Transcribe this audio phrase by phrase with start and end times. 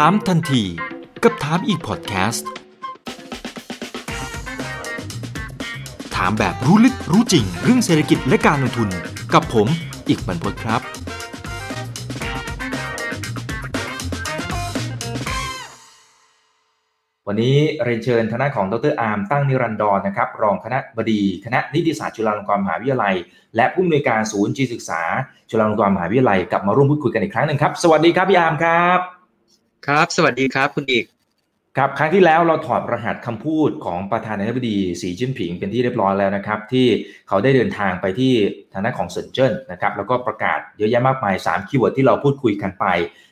[0.00, 0.62] ถามทันที
[1.22, 2.48] กับถามอีกพอดแคสต์
[6.16, 8.88] ถามแบบรู้ลึกรู้จริง เรื่องเศรษฐกิจและการลงทุน
[9.34, 9.68] กับผม
[10.08, 10.80] อีกบรรพตครับ
[17.26, 23.14] วันนี้เรียนเชิญทนายของดรอาร์มตั้งนิรันดรนะครับ รองคณะบดีคณะนิติศาสตร์จุฬาลงกรณ์มหาวิทยาลัย
[23.56, 25.02] และผู้อำนวยการศูนย์จีศึกษา
[25.50, 29.13] จุฬาลงกรณ์มหาวิทยาลัยกลับมาร่วมพูดคุยกันอีกครั้งหนึ่งครับ สวัสดีครับพี่อาร์มครับ
[29.86, 31.04] ครับ สวัสดีครับคุณอีก
[31.76, 36.86] ครับครั้งที่แล้วเราถอดรหัสคำพูดของประธานาธิบดีสีจิ้นผิงเป็นที่เรียบร้อยแล้วนะครับ ที่
[37.28, 38.32] เขาได้เดินทางไปที่
[38.72, 42.84] ทางด้านของเซินเจิ้นนะครับ แล้วก็ประกาศเยอะแยะมากมาย3 keyword ที่เราพูดคุยกันไป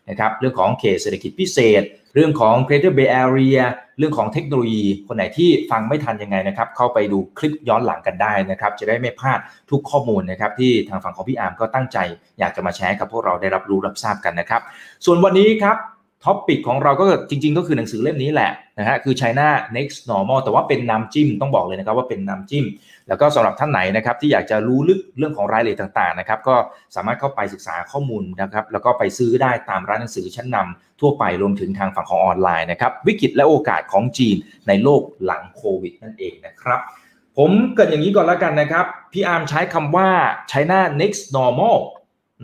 [0.09, 1.83] นะครับ เรื่องของเขตเศรษฐกิจพิเศษ
[2.15, 3.61] เรื่องของ Greater Bay Area
[3.99, 9.39] เรื่องของเทคโนโลยี คนไหนที่ฟังไม่ทันยังไงนะครับ เข้าไปดูคลิปย้อนหลังกันได้นะครับ จะได้ไม่พลาด
[9.71, 11.99] ทุกข้อมูลนะครับ ที่ทางฝั่งของพี่อาร์มก็ตั้งใจ
[12.39, 14.63] อยากจะมาแชร์กับพวกเราได้รับรู้รับทราบกันนะครับ
[15.05, 15.77] ส่วนวันนี้ครับ
[16.25, 22.65] topic ของเราก็จริง ๆ ก็คือหนังสือเล่มนี้แหละนะฮะคือ China Next Normal แต่ว่าเป็นน้ำจิ้มต้องบอกเลยนะครับว่าเป็นน้ำจิ้ม
[23.09, 26.57] แล้วก็สำหรับท่านไหนนะครับที่อยากจะรู้ลึกเรื่องของรายละเอียดต่างๆนะครับก็
[26.97, 34.37] สามารถเข้าไปศึกษาข้อมูลนะครับแล้วก็ไปซื้อได้ตามร้านหนังสือชั้นนำทั่วไปรวมถึงทางฝั่งของออนไลน์นะครับวิกฤตและโอกาสของจีน
[34.69, 36.81] ในโลกหลังโควิดนั่นเองนะครับ
[37.39, 40.09] ผมเกิดอย่างนี้ก่อนแล้วกันนะครับพี่อาร์มใช้คำว่า
[40.51, 41.77] China Next Normal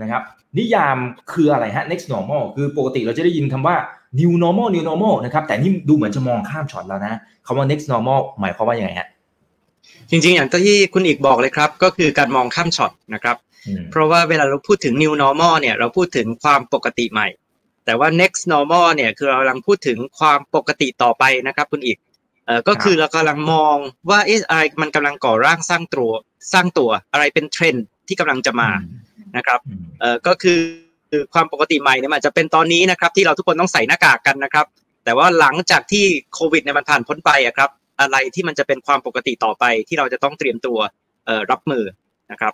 [0.01, 0.23] นะครับ
[0.59, 0.97] นิยาม
[1.33, 3.77] คืออะไรฮะ next normal คือปกติเราจะได้ยินคำว่า
[4.21, 7.15] new normal new normal นะครับ แต่นี่ดูเหมือนจะมองข้ามช็อตแล้วนะ
[7.47, 9.09] คำว่า next normal หมายความว่ายังไงฮะ
[10.11, 13.37] จริงๆ อย่างที่คุณอีกบอกเลยครับ ก็คือการมองข้ามช็อตนะครับ
[13.91, 17.29] เพราะว่าเวลาเราพูดถึง new normal เนี่ย เราพูดถึงความปกติใหม่
[17.85, 21.99] แต่ว่า next normal เนี่ยคือเรากำลังพูดถึงความปกติต่อไปนะครับ คุณอีก
[22.47, 23.77] เอ่อก็คือเรากำลังมอง
[24.11, 26.13] ว่าเอ๊ะอะไรมันกำลังก่อร่างสร้างตัว
[26.53, 28.69] สร้างตัวอะไรเป็นเทรนด์ที่กำลังจะมา
[29.37, 29.61] นะครับ
[30.01, 30.61] เอ่อก็คือ
[31.11, 34.67] คือความปกติใหม่เนี่ยมันจะเป็นตอนนี้นะครับ ที่เราทุกคนต้องใส่หน้ากากกันนะครับ
[35.05, 40.79] แต่ว่าหลังจากที่โควิดเนี่ยมันผ่านพ้นไปอะครับ อะไรที่มันจะเป็นความปกติต่อไปที่เราจะต้องเตรียมตัว
[41.27, 41.85] เอ่อรับมือ
[42.33, 42.53] นะครับ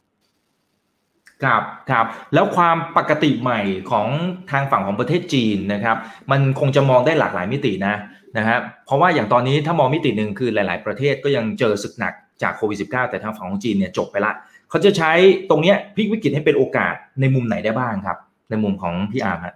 [1.45, 4.09] ครับครับแล้วความปกติใหม่ของ
[4.51, 5.97] ทางฝั่งของประเทศจีนนะครับ
[6.31, 7.95] มันคงจะมองได้หลากหลายมิตินะ
[8.39, 14.33] นะฮะเพราะว่าอย่างตอนนี้ถ้ามองมิติหนึ่งคือหลาย ๆ ประเทศก็ยังเจอศึกหนักจากโควิด -19 แต่ทางฝั่งของจีนเนี่ยจบไปละ
[14.71, 15.13] เขาจะใช้
[15.51, 18.19] ตรงเนี้ยพลิกวิกฤตให้เป็นโอกาสในมุมไหนได้บ้างครับ
[18.51, 19.55] ในมุมของพี่อาร์มฮะ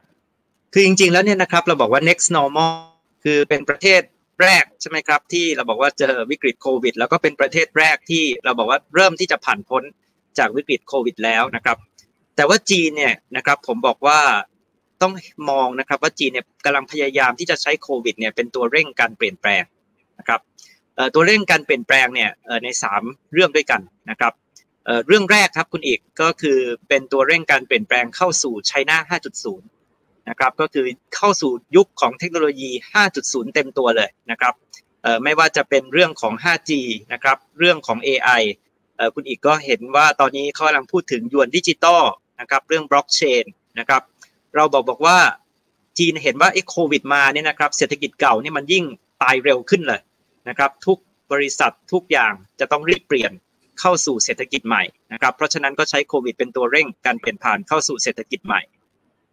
[0.72, 2.72] คือจริงๆแล้วเนี่ยนะครับเราบอกว่า next normal
[3.24, 4.00] คือเป็นประเทศ
[4.42, 9.82] แรกใช่ไหมครับ ที่เราบอกว่าเจอวิกฤตโควิด แล้วก็เป็นประเทศแรกที่เราบอกว่าเริ่มที่จะผ่านพ้น
[10.38, 11.76] จากวิกฤตโควิดแล้วนะครับ
[12.36, 14.20] แต่ว่าจีนเนี่ยนะครับผมบอกว่า
[15.02, 15.12] ต้อง
[15.50, 19.62] มองนะครับว่าจีนเนี่ยกำลังพยายามที่จะใช้โควิดเนี่ยเป็นตัวเร่งการเปลี่ยนแปลง
[20.18, 20.40] นะครับ
[21.14, 22.30] ตัวเร่งการเปลี่ยนแปลงเนี่ย
[22.64, 23.02] ในสาม
[23.32, 23.80] เรื่องด้วยกัน
[24.10, 24.32] นะครับ
[25.06, 29.18] เรื่องแรกครับคุณเอกก็คือเป็นตัวเร่งการเปลี่ยนแปลงเข้าสู่ไชน่า
[29.48, 29.58] 5.0
[30.28, 30.84] นะครับก็คือ
[31.16, 32.70] เข้าสู่ยุคของเทคโนโลยี
[33.12, 34.54] 5.0 เต็มตัวเลยนะครับ
[35.22, 36.70] ไม่ว่าจะเป็นเรื่องของ 5G
[37.12, 38.42] นะครับเรื่องของ AI
[39.14, 42.02] คุณอีกก็เห็นว่าตอนนี้เขากำลังพูดถึงยวนดิจิตอล
[42.40, 43.44] นะครับเรื่องบล็อกเชน
[43.78, 44.02] นะครับ
[44.56, 45.18] เราบอกบอกว่า
[45.98, 48.84] จีนเห็นว่าไอ้โควิดมาเนี่ยนะครับเศรษฐกิจเก่านี่มันยิ่ง
[49.22, 50.00] ตายเร็วขึ้นเลย
[50.48, 50.98] นะครับทุก
[51.32, 53.32] บริษัททุกอย่างจะต้องรีบเปลี่ยน
[53.80, 58.62] เข้าสู่เศรษฐกิจใหม่นะครับ เพราะฉะนั้นก็ใช้โควิดเป็นตัวเร่งการเปลี่ยนผ่านเข้าสู่เศรษฐกิจใหม่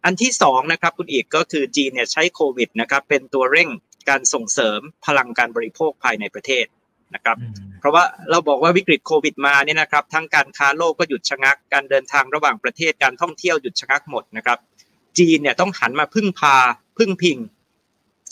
[0.04, 3.68] อันที่สองนะครับคุณอีกก็คือจีนเนี่ยใช้โควิดนะครับเป็นตัวเร่ง
[4.08, 6.66] การส่งเสริมพลังการบริโภคภายในประเทศ
[7.14, 7.36] นะครับ
[7.80, 14.58] เพราะว่าเราบอกว่าวิกฤตโควิดมาเนี่ยนะครับทั้งการค้าโลกก็หยุดชะงัก การเดินทางระหว่างประเทศการท่องเที่ยวหยุดชะงักหมดนะครับ
[15.18, 16.56] จีนเนี่ยต้องหันมาพึ่งพา
[16.98, 17.38] พึ่งพิง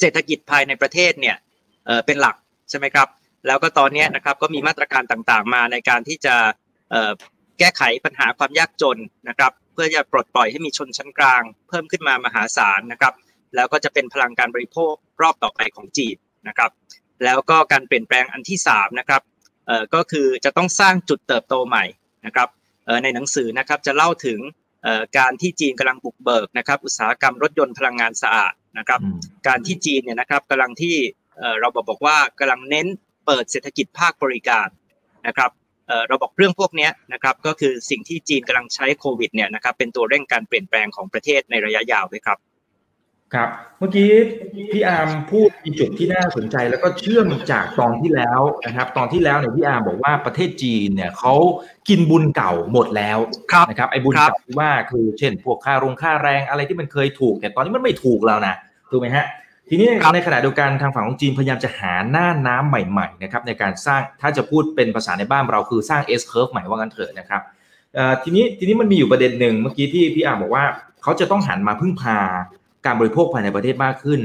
[0.00, 1.36] เศรษฐกิจภายในประเทศเนี่ย
[1.86, 2.36] เเป็นหลัก
[2.70, 3.08] ใช่ไหมครับ
[3.46, 6.36] แล้วก็ตอนนี้นะครับก็มีมาตรการต่างๆ มาในการที่จะ
[7.58, 13.14] แก้ไขปัญหาความยากจนนะครับ เพื่อจะปลดปล่อยให้มีชนชั้นกลาง เพิ่มขึ้นมามหาศาลนะครับ
[13.54, 16.16] แล้วก็จะเป็นพลังการบริโภครอบต่อไปของจีน
[16.48, 16.70] นะครับ
[17.24, 19.22] แล้วก็การเปลี่ยนแปลงอันที่3นะครับ
[19.94, 21.84] ก็คือจะต้องสร้างจุดเติบโตใหม่
[22.26, 22.48] นะครับ
[23.02, 24.40] ในหนังสือนะครับจะเล่าถึง
[25.18, 29.00] การที่จีนกำลังบุกเบิกนะครับ อุตสาหกรรมรถยนต์พลังงานสะอาดนะครับ
[29.46, 30.96] การที่จีนเนี่ยนะครับกำลังที่
[31.60, 32.86] เราบอกบอกว่ากำลังเน้น
[33.26, 34.68] เปิดเศรษฐกิจภาคบริการ
[35.26, 35.50] นะครับ
[36.08, 42.38] เราบอกเรื่องพวกนี้นะครับก็คือสิ่งที่จีนกำลังใช้โควิดเนี่ยนะครับเป็นตัวเร่งการเปลี่ยนแปลงของประเทศในระยะยาวด้วยครับ
[43.34, 43.48] ครับ
[43.78, 44.10] เมื่อกี้
[44.72, 51.34] พี่อาร์มพูดมีจุดที่น่าสนใจ แล้วก็เชื่อมจากตอนที่แล้วนะครับ ตอนที่แล้วเนี่ยพี่อาร์มบอกว่าประเทศจีนเนี่ยเขา
[51.88, 53.18] กินบุญเก่าหมดแล้ว
[53.70, 58.54] นะครับไอ้บุญเก่าที่ว่าคือเช่น พวกค่าโรงค่าแรงอะไรที่มันเคยถูก แต่ตอนนี้มันไม่ถูกแล้วนะ
[58.90, 59.26] ถูกไหมฮะ
[59.68, 67.42] ทีนี้ในขณะเดียวกันทางฝั่งของจีนพยายามจะหาหน้าน้ำใหม่ๆนะครับในการสร้างถ้าจะพูดเป็นภาษาในบ้านเราคือสร้าง S curve ใหม่ว่ากันเถอะนะครับ
[68.22, 70.64] ทีนี้ทีนี้มันมีอยู่ประเด็นหนึ่งเมื่อกี้ที่พี่อาบอกว่า
[71.02, 72.18] เขาจะต้องหันมาพึ่งพา
[72.86, 74.20] การบริโภคภายในประเทศมากขึ้น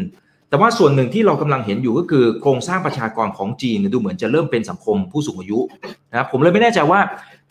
[0.49, 5.59] แต่ว่าส่วนหนึ่งที่เรากำลังเห็นอยู่ก็คือโครงสร้างประชากรของจีนดูเหมือนจะเริ่มเป็นสังคมผู้สูงอายุ
[6.11, 6.99] นะครับผมเลยไม่แน่ใจว่า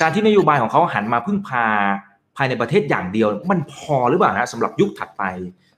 [0.01, 1.67] การที่นโยบายของเขาหันมาพึ่งพา
[2.37, 5.23] ภายในประเทศอย่างเดียว มันพอหรือเปล่าฮะสำหรับยุคถัดไป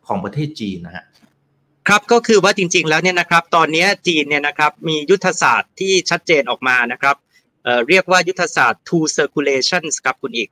[0.07, 1.05] ของประเทศจีนนะฮะ
[1.89, 7.17] ครับก็คือว่าจริง ๆ แล้วเนี่ยนะครับ ตอนนี้จีนเนี่ยนะครับมียุทธศาสตร์ที่ชัดเจนออกมานะครับ
[7.65, 10.49] เอ่อเรียกว่ายุทธศาสตร์ two circulations ครับคุณอีก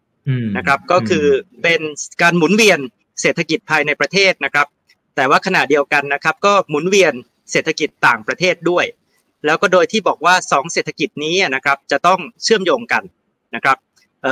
[0.56, 1.26] นะครับก็คือ
[1.62, 1.80] เป็น
[2.22, 2.80] การหมุนเวียน
[3.20, 4.66] เศรษฐกิจภายในประเทศนะครับ
[5.16, 7.12] แต่ว่าขณะเดียวกันนะครับ ก็หมุนเวียน
[7.50, 8.84] เศรษฐกิจต่างประเทศด้วย
[9.46, 13.02] แล้วก็โดยที่บอกว่า 2 เศรษฐกิจนี้นะครับจะต้องเชื่อมโยงกัน
[13.54, 13.76] นะครับ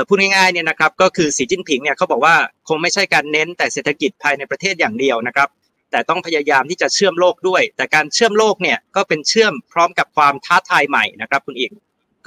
[0.07, 2.35] พูดง่ายๆเนี่ยนะครับก็คือสีจิ้นผิงเนี่ยเขาบอกว่า
[2.67, 5.49] คงไม่ใช่การเน้นแต่เศรษฐกิจภายในประเทศอย่างเดียวนะครับ
[5.91, 11.71] แต่ต้องพยายามที่จะเชื่อมโลกด้วย แต่การเชื่อมโลกเนี่ยก็เป็นเชื่อมพร้อมกับความท้าทายใหม่นะครับคุณอีก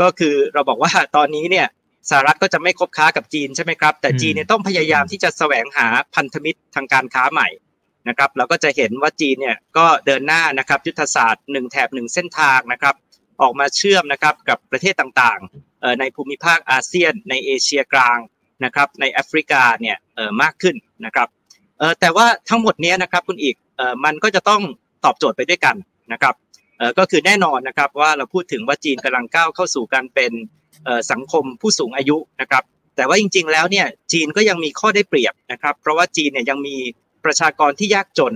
[0.01, 1.67] ก็คือเราบอกว่าตอนนี้เนี่ย
[2.11, 7.49] สหรัฐก็จะไม่คบค้ากับจีนใช่ไหมครับ แต่จีนเนี่ยต้องพยายามที่จะแสวงหาพันธมิตรทางการค้าใหม่
[8.09, 12.95] นะครับเราก็จะเห็นว่าจีนเนี่ยก็เดินหน้านะครับยุทธศาสตร์หนึ่งแถบหนึ่งเส้นทางนะครับ
[13.43, 18.19] ออกมาเชื่อมนะครับกับประเทศต่างๆในภูมิภาคอาเซียน ในเอเชียกลาง
[18.65, 19.97] นะครับในแอฟริกาเนี่ย
[20.43, 21.29] มากขึ้นนะครับ
[22.01, 23.55] แต่ว่าทั้งหมดนี้นะครับคุณอีก
[24.05, 24.63] มันก็จะต้อง
[25.05, 25.77] ตอบโจทย์ไปด้วยกัน
[26.13, 26.35] นะครับ
[26.99, 30.33] ก็คือแน่นอนนะครับว่าเราพูดถึงว่าจีนกำลังก้าวเข้าสู่การเป็น
[31.11, 32.63] สังคมผู้สูงอายุนะครับ
[32.97, 36.77] แต่ว่าจริง ๆ แล้วเนี่ยจีนก็ยังมีข้อได้เปรียบนะครับ เพราะว่าจีนเนี่ยยังมี
[37.25, 38.35] ประชากรที่ยากจน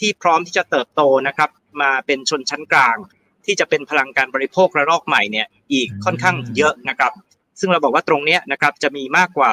[0.00, 1.50] ที่พร้อมที่จะเติบโตนะครับ
[1.82, 2.96] มาเป็นชนชั้นกลาง
[3.44, 7.12] ที่จะเป็นพลังการบริโภคระลอกใหม่เนี่ยอีกค่อนข้างเยอะนะครับ
[7.60, 9.52] ซึ่งเราบอกว่าตรงนี้นะครับจะมีมากกว่า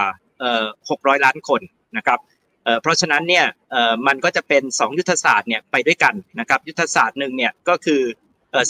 [0.61, 1.61] 600 ล้านคน
[1.97, 2.19] นะครับ
[2.81, 3.45] เพราะฉะนั้นเนี่ย
[4.07, 8.01] มันก็จะเป็น 2 ยุทธศาสตร์เนี่ยไปด้วยกันนะครับยุทธศาสตร์หนึ่งเนี่ยก็คือ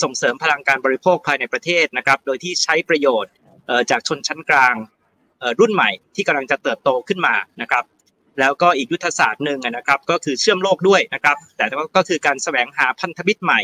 [0.04, 3.34] ส่งเสริมพลังการบริโภคภายในประเทศนะครับโดยที่ใช้ประโยชน์
[3.90, 4.76] จากชนชั้นกลาง
[5.60, 7.84] รุ่นใหม่ที่กำลังจะเติบโตขึ้นมานะครับ
[8.40, 11.66] แล้วก็อีกยุทธศาสตร์หนึ่งนะครับก็คือเชื่อมโลกด้วยนะครับแต่
[11.96, 13.62] ก็คือการแสวงหาพันธมิตรใหม่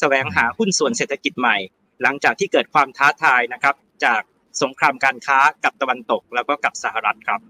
[0.00, 1.56] แสวงหาหุ้นส่วนเศรษฐกิจใหม่
[2.02, 3.74] หลังจากที่เกิดความท้าทายนะครับ
[4.04, 4.20] จาก
[4.62, 7.40] สงครามการค้ากับตะวันตกแล้วก็กับสหรัฐครับ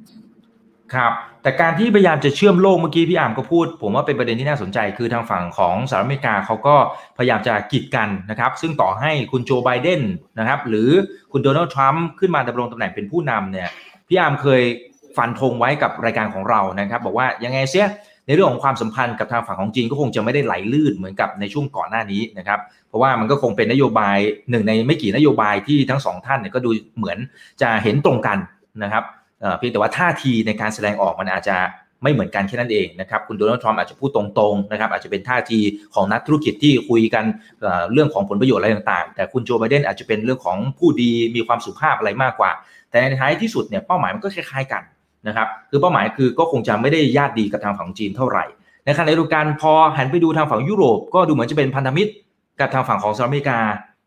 [0.95, 1.13] ครับ
[1.43, 6.77] แต่การที่พยายามจะเชื่อมโลกเมื่อกี้พี่อามก็พูด ผมว่าเป็นประเด็นที่น่าสนใจคือทางฝั่งของสหรัฐอเมริกาเขาก็
[7.19, 10.03] พยายามจะกีดกันนะครับ ซึ่งต่อให้คุณโจไบเดน
[10.39, 10.91] นะครับหรือ
[11.33, 13.69] คุณโดนัลด์ทรัมป์ขึ้นมาดำรงตำแหน่งเป็นผู้นำเนี่ย
[14.09, 14.63] พี่อามเคย
[15.17, 17.87] ฟันธงไว้กับรายการของเรานะครับ บอกว่ายังไงเสีย
[18.27, 22.59] ในเรื่องของความสัมพันธ์กับทางฝั่งของจีนก็คงจะไม่ได้ไหลลื่นเหมือนกับในช่วงก่อนหน้านี้นะครับ
[22.89, 24.19] เพราะว่ามันก็คงเป็นนโยบาย
[24.51, 27.19] หนึ่งในไม่กี่นโยบายที่ทั้งสองท่านเนี่ยก็ดูเหมือน
[27.63, 28.39] จะเห็นตรงกัน
[28.83, 29.05] นะครับ
[29.59, 31.57] เพียงแต่ว่าท่าทีในการแสดงออกมันอาจจะ
[32.03, 35.59] ไม่เหมือนกันแค่นั้นเองนะครับคุณโดนัลด์ทรัมป์อาจจะพูดตรงๆนะครับอาจจะเป็นท่าที
[35.95, 37.25] ของนักธุรกิจที่คุยกัน
[37.93, 42.51] เรื่องของผลประโยชน์อะไรต่างๆ แต่คุณโจไบเดนอาจจะเป็นเรื่องของผู้ดีมีความสุภาพอะไรมากกว่า
[42.91, 44.83] แต่ในท้ายที่สุดเนี่ยเป้าหมายมันก็คล้ายๆกัน
[45.29, 48.45] นะครับคือเป้าหมายคือก็คงจะไม่ได้ญาติดีกับทางฝั่งจีนเท่าไหร่
[48.85, 52.13] ในขณะเดียวกันพอหันไปดูทางฝั่งยุโรป ก็ดูเหมือนจะเป็นพันธมิตร
[52.61, 53.59] กับทางฝั่งของสหรัฐอเมริกา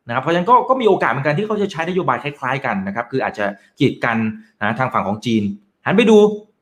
[0.07, 3.45] นะครับเพราะฉะนั้นก็ก็มีโอกาสเหมือนกันที่เขาจะใช้นโยบายคล้ายๆกันนะครับคืออาจจะ
[3.80, 4.18] กีดกัน
[4.62, 5.44] นะทางฝั่งของจีน
[5.86, 6.18] หันไปดู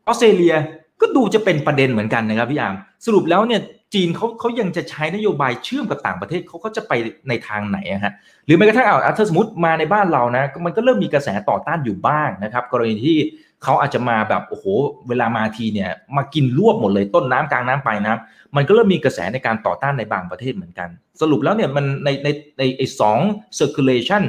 [0.07, 0.56] ออสเตรเลีย
[1.01, 2.75] ก็ดูจะเป็นประเด็นเหมือนกันนะครับพี่อาม
[3.06, 3.62] สรุปแล้วเนี่ย
[3.94, 6.94] จีนเขาเขายังจะใช้นโยบายเชื่อมกับต่างประเทศเขาเขาจะไป
[7.30, 8.13] ในทางไหนฮะ
[8.45, 13.18] หรือแม้กระทั่งเอาถ้าสมมติมาในบ้านเรานะมันก็เริ่มมีกระแสต่อต้านอยู่บ้างนะครับกรณีที่
[13.63, 14.65] เขาอาจจะมาแบบโอ้โห
[15.07, 20.89] เวลามาทีเนี่ยมากินรวบหมดเลยต้นน้ำกลางน้ำปลายน้ำมันก็เริ่มมีกระแสในการต่อต้านในบางประเทศเหมือนกัน
[21.22, 22.27] สรุปแล้วเนี่ยมันในใน
[22.60, 23.17] ในไอ้สอง
[23.60, 24.24] circulation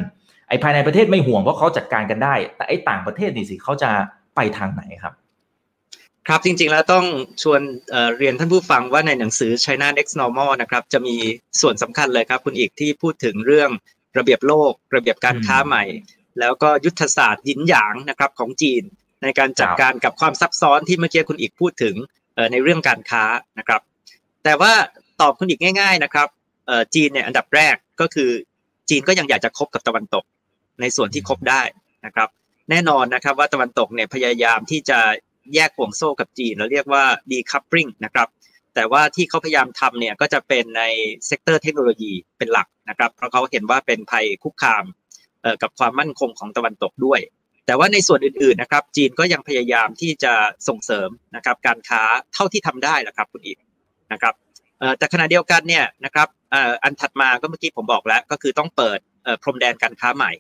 [0.49, 3.91] ไอ้ภายในประเทศไม่ห่วงเพราะเขาจัดการกันได้ แต่ไอ้ต่างประเทศนี่สิเขาจะ
[4.37, 5.15] ไปทางไหนครับ
[6.27, 7.05] ครับจริงๆแล้วต้อง
[7.43, 11.17] ชวนเเรียนท่านผู้ฟังว่าในหนังสือ China Next Normal นะครับจะมี
[11.61, 13.71] ส่วนสำคัญเลยครับ คุณอีกที่พูดถึงเรื่อง
[14.19, 15.85] ระเบียบโลก ระเบียบการค้าใหม่
[16.41, 18.83] แล้วก็ยุทธศาสตร์ยินหยางนะครับของจีน
[19.23, 21.95] ในการจัดการกับความซับซ้อนที่เมื่อกี้คุณอีกพูดถึง
[22.53, 23.25] ในเรื่องการค้า
[23.59, 23.81] นะครับ
[24.45, 24.73] แต่ว่า
[25.21, 26.29] ตอบคุณอีกง่าย ๆนะครับ
[26.95, 28.31] จีนเนี่ยอันดับแรกก็คือ
[28.89, 30.25] จีนก็ยังอยากจะคบกับตะวันตก
[30.81, 31.63] ในส่วนที่คบได้
[32.07, 32.29] นะครับ
[32.71, 34.99] แน่นอนนะครับว่าตะวันตกเนี่ยพยายามที่จะ
[35.55, 38.29] แยกห่วงโซ่กับจีนเราเรียกว่า decoupling นะครับ
[38.75, 40.83] แต่ว่าที่เขาพยายามทำเนี่ยก็จะเป็นใน
[41.27, 44.85] sector เทคโนโลยีเป็นหลักนะครับ เพราะเขาเห็นว่าเป็นภัยคุกคาม
[45.63, 47.21] กับความมั่นคงของตะวันตกด้วย
[47.67, 50.33] แต่ว่าในส่วนอื่นๆนะครับ จีนก็ยังพยายามที่จะ
[50.69, 52.03] ส่งเสริมนะครับการค้า
[52.35, 53.59] เท่าที่ทำได้แหละครับคุณอีก
[54.13, 54.35] นะครับ
[54.99, 56.29] แต่ขณะเดียวกันเนี่ยนะครับ
[56.83, 58.99] อันถัดมาก็เมื่อกี้ผมบอกแล้ว ก็คือต้องเปิด
[59.43, 60.33] พรมแดนการค้าใหม่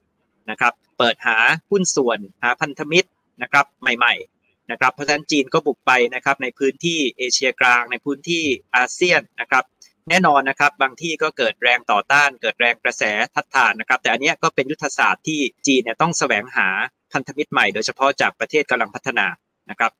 [0.50, 1.36] นะครับ เปิดหา
[1.70, 3.08] หุ้นส่วนหาพันธมิตร
[3.42, 8.44] นะครับใหม่ๆนะครับเพราะฉะนั้นจีนก็บุกไปนะครับในพื้นที่เอเชียกลางในพื้นที่
[8.76, 9.64] อาเซียนนะครับ
[10.10, 13.02] แน่นอนนะครับ บางที่ก็เกิดแรงต่อต้าน เกิดแรงกระแส
[13.34, 16.68] ทัดทานนะครับ แต่อันนี้ก็เป็นยุทธศาสตร์ที่จีนเนี่ยต้องแสวงหา
[17.12, 19.26] พันธมิตรใหม่โดยเฉพาะจากประเทศกำลังพัฒนา
[19.70, 19.90] นะครับ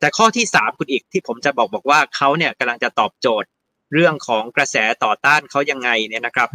[0.00, 3.48] แต่ข้อที่ 3 คุณอีกที่ผมจะบอกบอกว่าเขาเนี่ยกำลังจะตอบโจทย์
[3.94, 6.48] เรื่องของกระแสต่อต้านเขายังไงเนี่ยนะครับ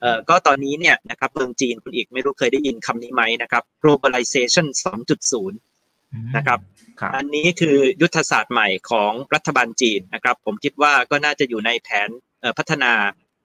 [0.00, 4.66] เอ่อก็ตอนนี้เนี่ยนะครับเมืองจีนคุณอีกไม่รู้เคยได้ยินคำนี้ไหมนะครับ globalization
[5.30, 5.50] 2.0
[6.36, 6.58] นะครับ
[7.16, 12.10] อันนี้คือยุทธศาสตร์ใหม่ของรัฐบาลจีนนะครับ ผมคิดว่าก็น่าจะอยู่ในแผน
[12.58, 12.92] พัฒนา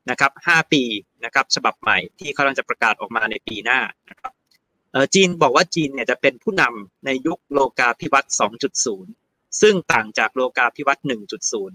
[0.10, 0.84] นะครับ5ปี
[1.26, 4.34] นะครับฉบับใหม่ที่เขากำลังจะประกาศออกมาในปีหน้านะครับ
[5.14, 8.34] จีนบอกว่าจีนเนี่ยจะเป็นผู้นำในยุคโลกาภิวัตน์
[8.96, 11.06] 2.0 ซึ่งต่างจากโลกาภิวัตน์
[11.52, 11.70] 1.0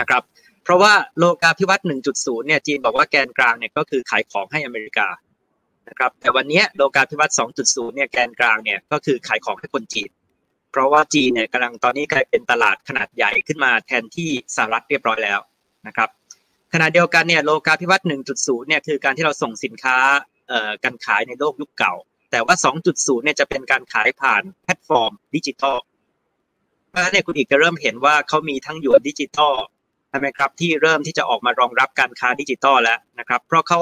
[0.00, 0.22] นะครับ
[0.64, 5.08] เพราะว่าโลกาภิวัตน์1.0 เนี่ยจีนบอกว่าแกนกลางเนี่ยก็คือขายของให้อเมริกา
[5.88, 10.10] นะครับแต่วันนี้โลกาภิวัตน์2.0 เนี่ยแกนกลางเนี่ยก็คือขายของให้คนจีน
[10.72, 15.40] เพราะว่าจีนเนี่ยกำลังตอนนี้กลายเป็นตลาดขนาดใหญ่ขึ้นมาแทนที่สหรัฐเรียบร้อยแล้ว
[15.86, 16.08] นะครับ
[16.72, 19.96] ขณะเดียวกันเนี่ยโลกาภิวัตน์1.0เนี่ยคือการที่เราส่งสินค้า
[20.84, 21.94] การขายในโลกยุคเก่า
[22.30, 22.56] แต่ว่า
[22.90, 25.76] 2.0เนี่ยจะเป็นการขายผ่านแพลตฟอร์มดิจิทัล
[26.88, 29.54] เพราะฉะนั้นเนี่ยคุณอีกจะเริ่มเห็นว่าเขามีทั้งหยวนดิจิทัล
[30.10, 33.80] ใช่ไหมครับที่เริ่มที่จะออกมารองรับการค้าดิจิทัลแล้วนะครับ เพราะเขา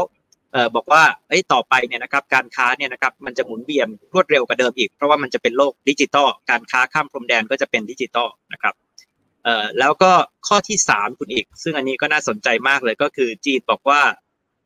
[0.52, 8.74] เออบอกว่าไอ้ต่อไปเนี่ยนะครับการค้าเนี่ยนะครับมันจะหมุนเวียนรวดเร็วกว่าเดิมอีก เพราะว่ามันจะเป็นโลกดิจิตอลการค้าข้ามพรมแดนก็จะเป็นดิจิตอลนะครับ
[9.44, 10.12] เอ่อแล้วก็
[10.48, 14.00] ข้อที่สามคุณอีก ซึ่งอันนี้ก็น่าสนใจมากเลยก็คือจีนบอกว่า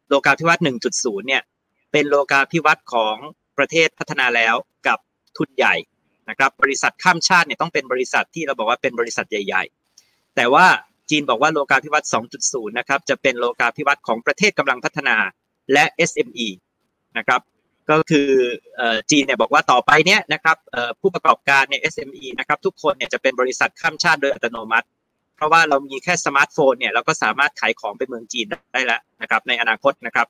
[0.08, 1.42] โลกาภิวัตน์1.0เนี่ย
[1.92, 3.16] เป็นโลกาภิวัตน์ของ
[3.58, 4.54] ประเทศพัฒนาแล้ว
[4.86, 4.98] กับ
[5.36, 5.74] ทุนใหญ่
[6.28, 9.64] นะครับบริษัทข้ามชาติเนี่ยต้องเป็นบริษัทที่เราบอกว่าเป็นบริษัทใหญ่
[10.00, 10.66] ๆ แต่ว่า
[11.10, 12.10] จีนบอกว่าโลกาภิวัตน์
[12.42, 15.16] 2.0 นะครับ จะเป็นโลกาภิวัตน์ของประเทศกำลังพัฒนา
[15.72, 16.48] และ SME
[17.18, 17.40] นะครับ
[17.90, 18.30] ก็คือ
[19.10, 20.56] จีนเนี่ยบอกว่าต่อไปเนี้ยนะครับ
[21.00, 24.86] ผู้ประกอบการใน SME นะครับทุกคนเนี่ยจะเป็นบริษัทข้ามชาติโดยอัตโนมัติ
[25.36, 30.26] เพราะว่าเรามีแค่สมาร์ทโฟนเนี่ยเราก็สามารถขายของไปเมืองจีนได้แล้วนะครับในอนาคตนะครับ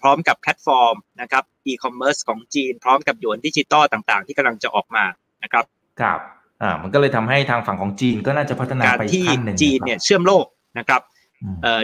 [0.00, 5.04] พร้อมกับแพลตฟอร์มนะครับอีคอมเมิร์ซของจีน พร้อมกับหยวนดิจิตอลต่างๆ ที่กำลังจะออกมา
[5.44, 5.64] นะครับ
[6.00, 6.20] ครับ
[6.62, 9.26] อ่ามันก็เลยทำให้ทางฝั่งของจีนก็น่าจะพัฒนาไปที่
[9.62, 10.46] จีนเนี่ยเชื่อมโลก
[10.78, 11.02] นะครับ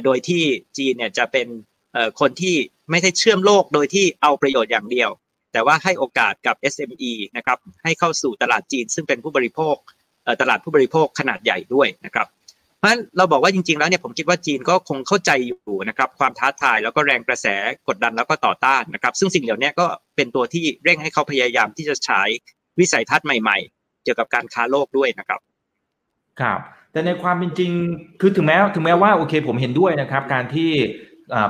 [0.05, 0.43] โดยที่
[0.79, 1.47] จีนเนี่ยจะเป็น
[2.21, 2.57] คนที่
[2.91, 5.11] ไม่ได้เชื่อมโลกโดยที่เอาประโยชน์อย่างเดียว
[5.53, 9.75] แต่ว่าให้โอกาสกับ SME นะครับให้เข้าสู่ตลาดจีน ซึ่งเป็นผู้บริโภค
[10.41, 12.27] ตลาดผู้บริโภคขนาดใหญ่ด้วยนะครับ
[12.79, 17.47] เพราะฉะนั้นเราบอกว่าจริงๆแล้วเนี่ยผมคิดว่าจีนก็คงเข้าใจอยู่นะครับความท้าทายแล้วก็แรงกระแส
[17.89, 22.23] กดดันแล้วก็ต่อต้านนะครับซึ่งสิ่งเหล่านี้ก็เป็นตัวที่เร่งให้เขาพยายามที่จะใช้
[22.79, 25.41] วิสัยทัศน์ใหม่ๆ เกี่ยวกับการค้าโลกด้วยนะครับ
[26.41, 26.61] ครับ
[26.93, 27.73] แต่ในความเป็นจริง
[28.21, 30.71] คือถึงแม้ถึงแม้ว่าโอเคผมเห็นด้วยนะครับ การที่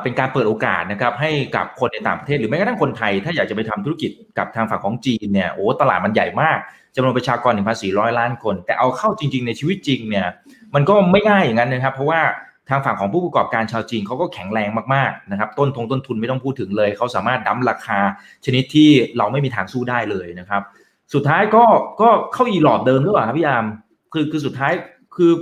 [0.02, 6.58] เป็นการเปิดโอกาสนะครับให้กับคนในต่างประเทศหรือแม้กระทั่งคนไทย ถ้าอยากจะไปทำธุรกิจกับทางฝั่งของจีนเนี่ยโอ้ตลาดมันใหญ่มาก
[6.94, 10.26] จำนวนประชากร 1,400 ล้านคน แต่เอาเข้าจริง ๆ ในชีวิตจริงเนี่ย
[10.74, 12.20] มันก็ไม่ง่ายอย่างนั้นนะครับ เพราะว่า
[12.68, 17.98] ทางฝั่งของผู้ประกอบการชาวจีนเขาก็แข็งแรงมากๆนะครับต้นทงต้นทุนไม่ต้องพูดถึงเลย เขาสามารถดั้มราคา
[18.44, 20.62] ชนิดที่เราไม่มีทางสู้ได้เลยนะครับ
[21.14, 21.64] สุดท้ายก็
[22.00, 23.64] ก็เข้าอีหลอดเดิมหรือเปล่าครับพี่ยาม
[24.12, 24.72] คือคือสุดท้าย
[25.16, 25.32] คือ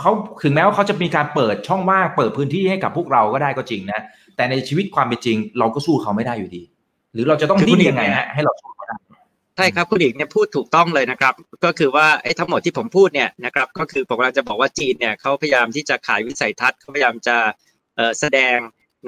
[0.00, 0.12] เขา
[0.42, 4.00] ถึงแม้ว่าเขาจะมีการเปิดช่องว่างเปิดพื้นที่ให้กับพวกเราก็ได้ก็จริงนะ
[4.36, 6.62] แต่ในชีวิตความเป็นจริง เราก็สู้เขาไม่ได้อยู่ดี
[7.12, 8.96] หรือเราจะต้องดิ้นยังไงฮะให้เราสู้เขาได้
[9.56, 17.36] ใช่ครับคุณอีกเนี่ยพูดถูกต้องเลยนะครับ ก็คือว่าไอ้ทั้งหมดที่ผมพูดเนี่ยนะครับก็คือผมกำลังจะบอกว่าจีนเนี่ยเขาพยายามที่จะขายวิสัยทัศน์เขาพยายามจะ
[18.18, 18.56] แสดง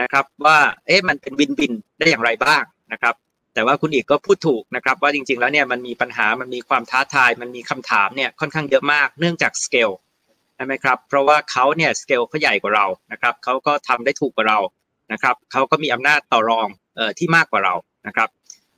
[0.02, 3.14] นะครับว่าเอ๊ะมันเป็นวินวินได้อย่างไรบ้างนะครับ
[3.54, 14.58] แต่ว่าคุณอีกก็พูดถูกนะครับว่าจริงๆแล้วเนี่ยมันมีปัญหามันมีความท้าทาย มันมีคำถามเนี่ยค่อนข้างเยอะมากเนื่องจากสเกลใช่ไหมครับ เพราะว่าเขาเนี่ยสเกลเขาใหญ่กว่าเรานะครับเขาก็ทำได้ถูกกว่าเรา
[15.12, 17.74] นะครับเขาก็มีอำนาจต่อรองเอ่อที่มากกว่าเรา
[18.06, 18.28] นะครับ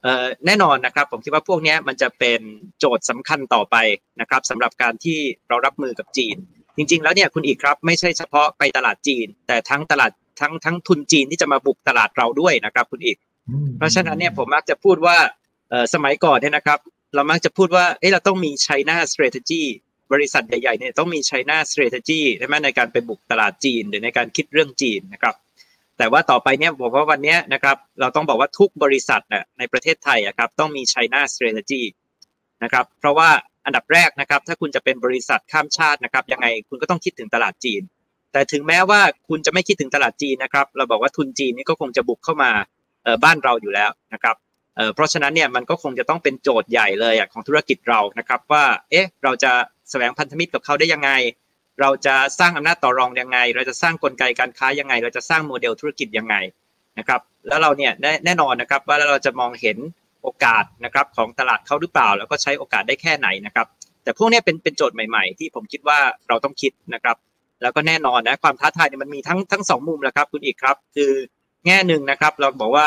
[0.03, 2.41] เอ่อแน่นอนนะครับผมคิดว่าพวกนี้มันจะเป็น
[2.79, 3.77] โจทย์สำคัญต่อไป
[4.21, 6.37] นะครับสำหรับการที่เรารับมือกับจีน
[6.77, 10.11] จริง ๆ แล้วเนี่ยคุณอีกครับไม่ใช่เฉพาะไปตลาดจีน แต่ทั้งตลาด
[10.41, 13.17] ทั้งทั้งทุนจีนที่จะมาบุกตลาดเราด้วยนะครับคุณอีก
[13.79, 15.17] เพราะฉะนั้นเนี่ยผมมักจะพูดว่า
[15.71, 16.79] เออสมัยก่อนเนี่ยนะครับ
[17.15, 19.65] เรามักจะพูดว่าเอ้เราต้องมี China strategy
[20.12, 25.35] บริษัทใหญ่ๆเนี่ยต้องมี China strategy ใช่ไหมในการไปบุกตลาดจีน หรือในการคิดเรื่องจีนนะครับ
[25.99, 31.83] แต่ว่าต่อไปเนี่ยผมว่าวันนี้นะครับ เราต้องบอกว่าทุกบริษัทน่ในประเทศไทยครับต้องมี China strategy
[32.62, 33.31] นะครับ เพราะว่า
[33.66, 37.83] อันดับแรกนะครับ ถ้าคุณจะเป็นบริษัทข้ามชาตินะครับยังไงคุณก็ต้องคิดถึงตลาดจีน
[38.33, 42.50] แต่ถึงแม้ว่าคุณจะไม่คิดถึงตลาดจีนนะครับ เราบอกว่าทุนจีนนี่ก็คงจะบุกเข้ามา
[43.25, 44.37] บ้านเราอยู่แล้วนะครับ
[44.95, 49.52] เพราะฉะนั้นเนี่ยมันก็คงจะต้องเป็นโจทย์ใหญ่เลยของธุรกิจเรานะครับว่าเอ๊ะเราจะ
[49.91, 51.11] แสวงพันธมิตรกับเขาได้ยังไง
[51.81, 56.37] เราจะสร้างอำนาจต่อรองยังไง เราจะสร้างกลไกการค้ายังไง เราจะสร้างโมเดลธุรกิจยังไง
[56.99, 57.93] นะครับแล้วเราเนี่ย
[58.25, 59.79] แน่นอนนะครับว่าเราจะมองเห็น
[60.23, 63.67] โอกาสนะครับของตลาดเขาหรือเปล่า แล้วก็ใช้โอกาสได้แค่ไหนนะครับ
[64.05, 65.99] แต่พวกนี้เป็นเป็นโจทย์ใหม่ ๆ ที่ผมคิดว่า
[66.29, 67.17] เราต้องคิดนะครับ
[67.62, 71.12] แล้วก็แน่นอนนะความท้าทายเนี่ยมันมีทั้งทั้งสองมุมแหละครับคุณอีกครับ คือ
[71.67, 72.87] แง่หนึ่งนะครับเราบอกว่า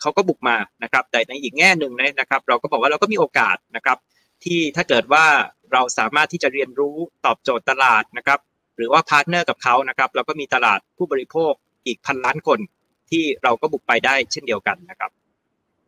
[0.00, 3.98] เขาก็บุกมานะครับ แต่ในอีกแง่หนึ่งนะครับ เราก็บอกว่าเราก็มีโอกาสนะครับ
[4.44, 5.24] ที่ถ้าเกิดว่า
[5.72, 8.38] เราสามารถที่จะเรียนรู้ตอบโจทย์ตลาดนะครับ
[8.76, 11.52] หรือว่า partner กับเขานะครับแล้วก็มีตลาดผู้บริโภค
[11.86, 12.58] อีกพันล้านคน
[13.10, 15.10] ที่เราก็บุกไปได้เช่นเดียวกันนะครับ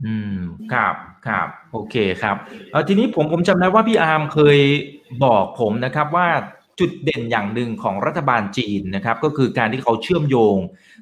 [0.04, 0.38] อืม
[0.72, 0.94] ครับ
[1.26, 2.36] ครับโอเคครับ
[2.72, 4.58] เออทีนี้ผมผมจำได้ว่าพี่อาร์มเคย
[5.24, 6.28] บอกผมนะครับว่า
[6.80, 10.56] จุดเด่นอย่างหนึ่งของรัฐบาลจีนนะครับก็คือการที่เขาเชื่อมโยง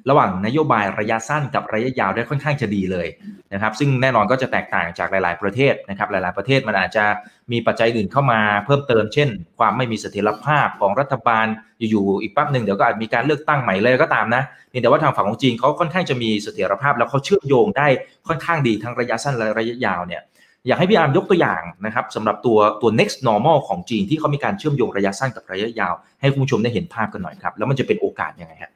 [0.09, 3.07] ระหว่างนโยบายระยะสั้นกับระยะยาวได้ค่อนข้างจะดีเลย
[3.53, 7.05] นะครับซึ่งแน่นอนก็จะแตกต่างจากหลาย ๆประเทศนะครับหลาย ๆประเทศมันอาจจะ
[7.51, 9.29] มีปัจจัยอื่นเข้ามาเพิ่มเติม เช่น
[9.59, 11.45] ความไม่มีเสถียรภาพของรัฐบาล
[11.79, 17.87] อยู่ๆอีกแป๊บหนึ่งเดี๋ยวก็อาจมีการเลือกตั้งใหม่เลยก็ตามนะเพียงแต่ว่าทางฝั่งของจีนเขาค่อนข้างจะมีเสถียรภาพ แล้วเขาเชื่อมโยงได้
[18.27, 20.21] ค่อนข้างดีทั้งระยะสั้นและระยะยาวเนี่ย
[20.67, 28.71] อยากให้พี่อาร์มยกตัวอย่างนะครับสำหรับตัวตัว next normal ของจีนที่เขามีการเชื่อมโยงระยะสั้นกับระยะยาว ให้คุณผู้ชมได้เห็นภาพกันหน่อยครับ แล้วมันจะเป็นโอกาสยังไงฮะ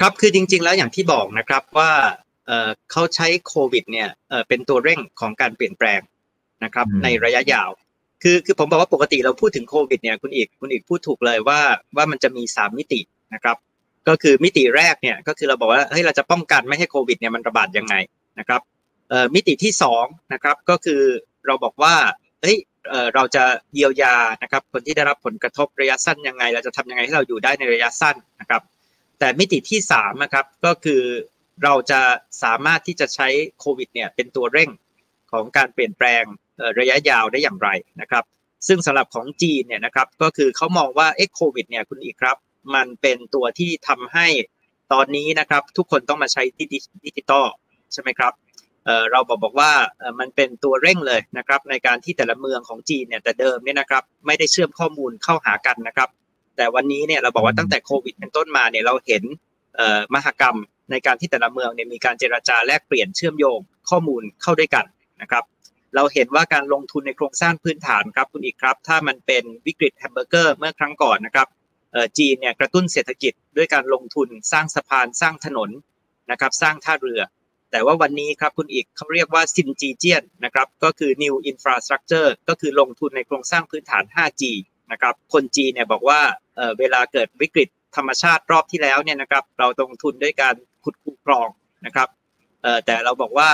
[0.00, 1.90] ครับคือจริง ๆ แล้วอย่างที่บอกนะครับว่า
[2.90, 4.08] เขาใช้โควิดเนี่ย
[4.48, 6.00] เป็นตัวเร่งของการเปลี่ยนแปลง
[6.64, 7.70] นะครับในระยะยาว
[8.22, 11.60] คือคือผมบอกว่าปกติเราพูดถึงโควิดเนี่ยคุณอีกคุณอีกพูดถูกเลยว่า
[11.96, 13.00] ว่ามันจะมีสามมิติ
[13.34, 13.56] นะครับ
[14.08, 17.94] ก็คือมิติแรกเนี่ยก็คือเราบอกว่าเฮ้ยเราจะป้องกันไม่ให้โควิดเนี่ยมันระบาดยังไง
[18.38, 18.60] นะครับ
[19.34, 19.72] มิติที่
[20.02, 21.02] 2นะครับก็คือ
[21.46, 21.94] เราบอกว่า
[22.40, 22.58] เฮ้ย
[23.14, 28.62] เราจะเยียวยานะครับคนที่ได้รับผลกระทบระยะสั้นยังไง เราจะทำยังไงให้เราอยู่ได้ในระยะสั้นนะครับ
[29.18, 31.02] แต่มิติที่3นะครับก็คือ
[31.64, 32.00] เราจะ
[32.42, 33.28] สามารถที่จะใช้
[33.60, 34.70] โควิดเนี่ยเป็นตัวเร่ง
[35.32, 36.24] ของการเปลี่ยนแปลง
[36.78, 37.68] ระยะยาวได้อย่างไร
[38.00, 38.24] นะครับ
[38.68, 42.36] ซึ่งสำหรับของจีนเนี่ยนะครับก็คือเขามองว่าไอ้โควิดเนี่ยคุณอิกครับ
[42.74, 44.26] มันเป็นตัวที่ทำให้
[44.92, 47.46] ตอนนี้นะครับทุกคนต้องมาใช้ดิจิตอล
[47.92, 48.32] ใช่ไหมครับ
[49.12, 49.70] เราบอกบอกว่า
[50.20, 56.08] มันเป็นตัวเร่งเลยนะครับในการที่แต่ละเมืองของจีนเนี่ยแต่เดิมเนี่ยนะครับไม่ได้เชื่อมข้อมูลเข้าหากันนะครับ
[56.56, 59.24] แต่วันนี้เนี่ยเราบอกว่าตั้งแต่โควิดเป็นต้นมาเนี่ยเราเห็น
[60.14, 60.58] มหกรรม
[60.90, 63.58] ในการที่แต่ละเมืองเนี่ยมีการเจราจาแลกเปลี่ยนเชื่อมโยง
[63.90, 64.84] ข้อมูลเข้าด้วยกัน
[65.22, 65.44] นะครับ
[65.94, 71.48] เราเห็นว่าการลงทุนในโครงสร้างพื้นฐานครับคุณอิกครับ ถ้ามันเป็นวิกฤตแฮมเบอร์เกอร์เมื่อครั้งก่อนนะครับ
[72.18, 75.70] จีนเนี่ยกระตุ้นเศรษฐกิจด้วยการลงทุนสร้างสะพานสร้างถนน
[76.30, 77.20] นะครับ สร้างท่าเรือ
[77.70, 84.42] แต่ว่าวันนี้ครับคุณอีกเขาเรียกว่าซินจีเจียนนะครับก็คือ new infrastructure ก็คือลงทุนในโครงสร้างพื้นฐาน 5G
[84.92, 86.20] นะครับคนจีนเนี่ยบอกว่า
[86.56, 90.54] เเวลาเกิดวิกฤตธรรมชาติรอบที่แล้วเนี่ยนะครับเราลงทุนด้วยการ
[90.84, 91.48] ขุดคูคลอง
[91.86, 92.08] นะครับ
[92.86, 93.50] แต่เราบอกว่า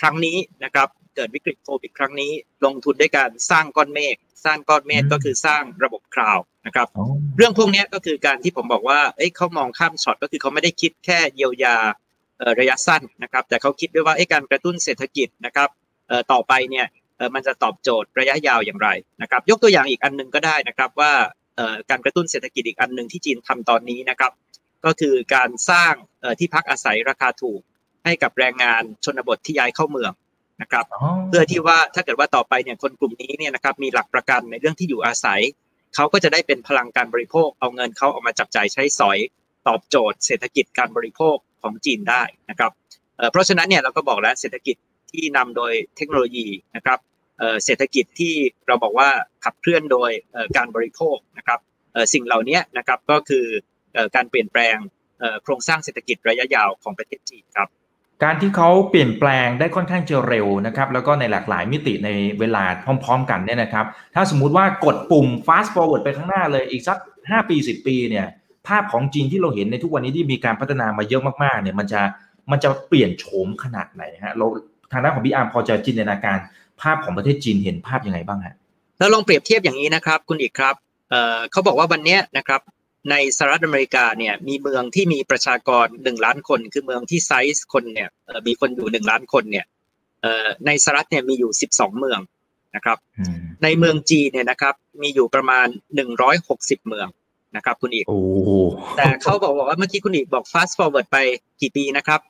[0.00, 2.32] ครั้งนี้นะครับเกิดวิกฤตโควิดครั้งนี้
[2.64, 6.88] ลงทุนด้วยการสร้างก้อนเมฆสร้างก้อนเมฆก็คือสร้างระบบคลาวนะครับ
[7.36, 11.76] เรื่องพวกนี้ก็คือการที่ผมบอกว่าเอ้เขามองข้ามช็อตก็คือเขาไม่ได้คิดแค่เยียวยา
[12.60, 15.68] ระยะสั้นนะครับ แต่เขาคิดด้วยว่าการกระตุ้นเศรษฐกิจนะครับ
[16.32, 16.86] ต่อไปเนี่ย
[17.34, 18.88] มันจะตอบโจทย์ระยะยาวอย่างไร
[19.22, 21.12] นะครับ ยกตัวอย่างอีกอันนึงก็ได้นะครับว่า
[21.90, 24.32] การกระตุ้นเศรษฐกิจอีกอันหนึ่งที่จีนทำตอนนี้นะครับ
[24.84, 25.94] ก็คือการสร้าง
[26.38, 27.60] ที่พักอาศัยราคาถูก
[28.04, 30.12] ให้กับแรงงานชนบทที่ย้ายเข้าเมือง
[30.62, 30.84] นะครับ
[31.28, 35.40] เพื่อที่ว่าถ้าเกิดว่าต่อไปเนี่ยคนกลุ่มนี้เนี่ยนะครับมีหลักประกันในเรื่องที่อยู่อาศัย
[35.94, 39.18] เขาก็จะได้เป็นพลังการบริโภค เอาเงินเขาออกมาจับจ่ายใช้สอย
[39.68, 42.70] ตอบโจทย์เศรษฐกิจการบริโภค ของจีนได้นะครับ
[43.30, 44.76] เพราะฉะนั้นเนี่ยเราก็บอกแล้วเศรษฐกิจ
[45.12, 46.46] ที่นำโดยเทคโนโลยี
[46.76, 46.98] นะครับ
[47.64, 48.34] เศรษฐกิจที่
[48.66, 49.08] เราบอกว่า
[49.44, 50.10] ขับเคลื่อนโดย
[50.56, 51.58] การบริโภคนะครับ
[52.12, 53.44] สิ่งเหล่านี้นะครับก็คือ
[54.16, 54.76] การเปลี่ยนแปลง
[55.42, 57.68] โครงสร้างเศรษฐกิจระยะยาวของประเทศจีนครับ
[58.22, 62.64] การที่เขาเปลี่ยนแปลงได้ค่อนข้างจะเร็วนะครับแล้วก็ในหลากหลายมิติในเวลา
[63.04, 68.26] พร้อม ๆ กันเนี่ยนะครับ ถ้าสมมุติว่ากดปุ่ม fast forward ไปข้างหน้าเลยอีกสัก 5 ปี 10 ปีเนี่ย
[68.68, 72.00] ภาพของจีนที่เราเห็นในทุกวันนี้ที่มีการพัฒนามาเยอะมากๆเนี่ยมันจะ
[72.50, 74.46] มันจะเปลี่ยนโฉมขนาดไหนฮะเรา
[74.92, 76.38] ทางด้านของพี่อาร์มพอจะจินตนาการ
[76.80, 78.54] ภาพของประเทศจีนเห็นภาพยังไงบ้างฮะ
[78.98, 80.74] เราลองเปรียบเทียบอย่างนี้นะครับ คุณอีกครับ
[81.10, 82.60] เเขาบอกว่าวันนี้นะครับ
[83.10, 88.08] ในสหรัฐอเมริกาเนี่ยมีเมืองที่มีประชากรหนึ่งล้านคน คือเมืองที่ไซส์คนเนี่ย
[88.46, 89.66] มีคนอยู่หนึ่งล้านคนเนี่ย
[90.66, 92.20] ในสหรัฐเนี่ยมีอยู่สิบสองเมือง
[92.76, 92.98] นะครับ
[93.62, 97.08] ในเมืองจีนเนี่ยนะครับมีอยู่ประมาณหนึ่งร้อยหกสิบเมือง
[97.56, 98.06] นะครับคุณอีก
[98.96, 101.16] แต่เขาบอกว่าเมื่อกี้คุณอีกบอก fast forward ไป
[101.60, 102.20] กี่ปีนะครับ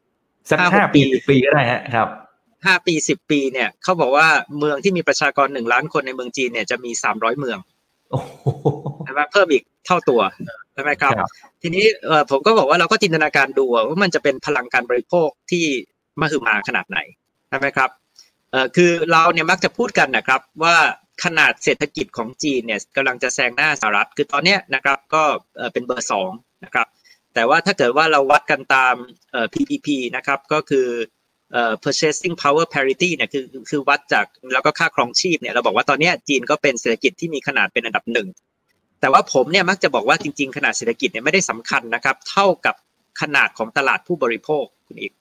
[0.50, 2.08] สักห้าปีปีก็ได้ฮะครับ
[2.66, 4.26] ห้าปีสิบปีเนี่ยเขาบอกว่า
[4.58, 7.58] เมืองที่มีประชากรหนึ่งล้านคนในเมืองจีนเนี่ยจะมีสามร้อยเมือง
[9.04, 10.20] ใช่ไหมเพิ่มอีกเท่าตัว
[10.74, 11.12] ใช่ไหมครับ
[11.62, 11.84] ทีนี้
[12.30, 15.64] ผมก็บอกว่าเราก็จินตนาการดูว่ามันจะเป็นพลังการบริโภคที่
[16.20, 16.98] มหึมาขนาดไหน
[17.48, 17.90] ใช่ไหมครับ
[18.76, 20.76] คือเราเนี่ยมักจะพูดกันนะครับว่า
[21.24, 25.22] ขนาดเศรษฐกิจของจีนเนี่ยกำลังจะแซงหน้าสหรัฐ คือตอนนี้นะครับก็
[25.72, 26.30] เป็นเบอร์สอง
[26.64, 26.86] นะครับ
[27.34, 28.94] แต่ว่าถ้าเกิดว่าเราวัดกันตาม
[29.52, 30.88] PPP นะครับก็คือ
[31.82, 38.28] purchasing power parity เนี่ยคือคือวัดจากแล้วก็ค่าครองชีพเนี่ยเราบอกว่าตอนนี้จีนก็เป็นเศรษฐกิจที่มีขนาดเป็นอันดับหนึ่ง
[39.00, 42.74] แต่ว่าผมเนี่ยมักจะบอกว่าจริง ๆ ขนาดเศรษฐกิจเนี่ยไม่ได้สำคัญนะครับ เท่ากับ
[43.20, 45.12] ขนาดของตลาดผู้บริโภคคุณอีก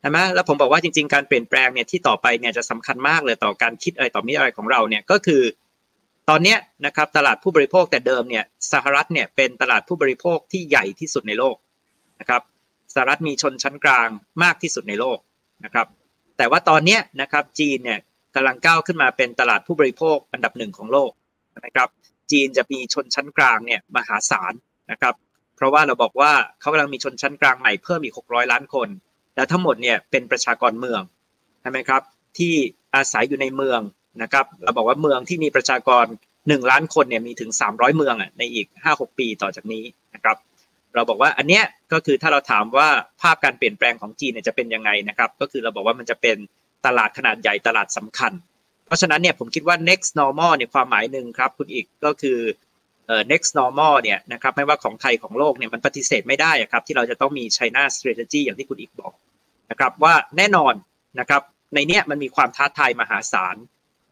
[0.00, 5.42] ใช่ไหมแล้วผมบอกว่าจริง ๆ การเปลี่ยนแปลงเนี่ยที่ต่อไปเนี่ยจะสำคัญมากเลยต่อการคิดอะไรต่อมิอะไรของเราเนี่ยก็คือ
[6.28, 6.56] ตอนนี้
[6.86, 11.56] นะครับตลาดผู้บริโภคแต่เดิมเนี่ยสหรัฐเนี่ยเป็นตลาดผู้บริโภคที่ใหญ่ที่สุดในโลก
[12.20, 12.42] นะครับ
[12.94, 14.08] สหรัฐมีชนชั้นกลาง
[14.42, 15.18] มากที่สุดในโลก
[15.64, 15.86] นะครับ
[16.36, 17.98] แต่ว่าตอนนี้นะครับจีนเนี่ย
[18.34, 21.10] กำลังก้าวขึ้นมาเป็นตลาดผู้บริโภคอันดับหนึ่งของโลก
[21.64, 21.88] นะครับ
[22.30, 24.52] จีนจะมีชนชั้นกลางเนี่ยมหาศาล
[24.90, 25.14] นะครับ
[25.56, 28.88] เพราะว่าเราบอกว่าเขากำลังมีชนชั้นกลางใหม่เพิ่มอีก 600 ล้านคน
[29.38, 31.02] แล้วทั้งหมดเนี่ยเป็นประชากรเมือง
[31.60, 32.02] ใช่ไหมครับ
[32.38, 32.54] ที่
[32.94, 33.80] อาศัยอยู่ในเมือง
[34.22, 36.04] นะครับเราบอกว่าเมืองที่มีประชากร
[36.36, 40.36] 1 ล้านคนเนี่ยมีถึง 300 เมืองอะในอีก 5-6 ปีต่อจากนี้นะครับ
[40.94, 42.88] เราบอกว่าอันเนี้ยก็คือถ้าเราถามว่า
[43.22, 46.36] ภาพการเปลี่ยนแปลงของจีนเนี่ยจะเป็นยังไงนะครับก็คือเราบอกว่ามันจะเป็น
[46.86, 48.32] ตลาดขนาดใหญ่ตลาดสำคัญ
[48.86, 52.38] เพราะฉะนั้นเนี่ยผมคิดว่า next normal เนี่ยความหมายหนึ่งครับคุณอีกก็คือ
[53.06, 59.12] เอ่อ next normal เนี่ยนะครับไม่ว่าของไทยของโลกเนี่ยมันปฏิเสธไม่ได้ครับที่เราจะต้องมี China strategy อย่างที่คุณอีกบอก
[59.70, 60.74] นะครับว่าแน่นอน
[61.20, 61.42] นะครับ
[61.74, 63.56] ในเนี้ยมันมีความท้าทายมหาศาล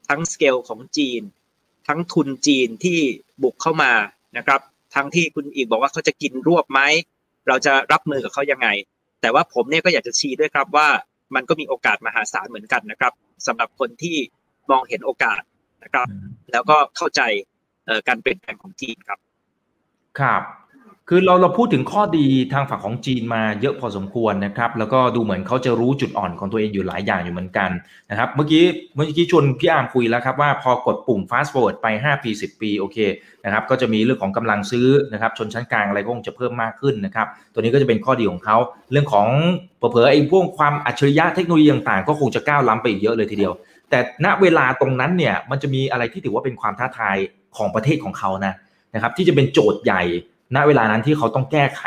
[0.09, 1.23] ทั้งสเกลของจีน
[1.89, 2.99] ทั้งทุนจีนที่
[3.43, 3.93] บุกเข้ามา
[4.37, 4.61] นะครับ
[4.95, 6.81] ทั้งที่คุณอีกบอกว่าเขาจะกินรวบไหม
[7.49, 8.69] เราจะรับมือกับเขายังไง
[9.21, 10.89] แต่ว่าผมเนี่ยก็อยากจะชี้ด้วยครับว่า
[11.35, 13.13] มันก็มีโอกาสมหาศาลเหมือนกันนะครับ
[13.47, 14.17] สำหรับคนที่
[14.71, 15.43] มองเห็นโอกาส
[15.85, 16.07] นะครับ
[16.53, 17.21] แล้วก็เข้าใจ
[18.09, 19.19] การเปลี่ยนแปลงของจีนครับ
[20.21, 20.43] ครับ
[21.11, 27.71] คือเราเราพูดถึงข้อดีทางฝั่งของจีนมาเยอะพอสมควรนะครับ แล้วก็ดูเหมือนเขาจะรู้จุดอ่อนของตัวเองอยู่หลายอย่างอยู่เหมือนกัน
[28.11, 28.65] นะครับ เมื่อกี้
[28.95, 32.99] เมื่อกี้ชวนพี่อามคุยแล้วครับว่าพอกดปุ่ม fast forward ไป 5 ปี 10 ปีโอเค
[33.45, 38.57] นะครับก็จะมีเรื่องของกำลังซื้อนะครับชนชั้นกลางอะไรก็คงจะเพิ่มมากขึ้นนะครับ ตัวนี้ก็จะเป็นข้อดีของเขา
[38.93, 39.27] เรื่องของ
[39.79, 43.53] เผลอๆไอ้พวกความอัจฉริยะเทคโนโลยีต่างๆ ก็คงจะก้าวล้ำไปอีกเยอะเลยทีเดียว
[43.91, 47.17] แต่ณเวลาตรงนั้นเนี่ยมันจะมีอะไรที่ถือว่าเป็นความท้าทาย
[47.57, 48.55] ของประเทศของเขานะ
[48.95, 50.03] นะครับที่จะเป็นโจทย์ใหญ่
[50.55, 51.83] ณเวลานั้นที่เขาต้องแก้ไข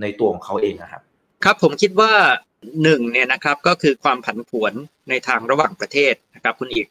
[0.00, 1.02] ในตัวของเขาเองนะครับ
[1.44, 2.12] ครับผมคิดว่า
[2.82, 4.72] หนึ่งเนี่ยนะครับก็คือความผันผวน
[5.08, 6.86] ในทางระหว่างประเทศนะครับคุณอีก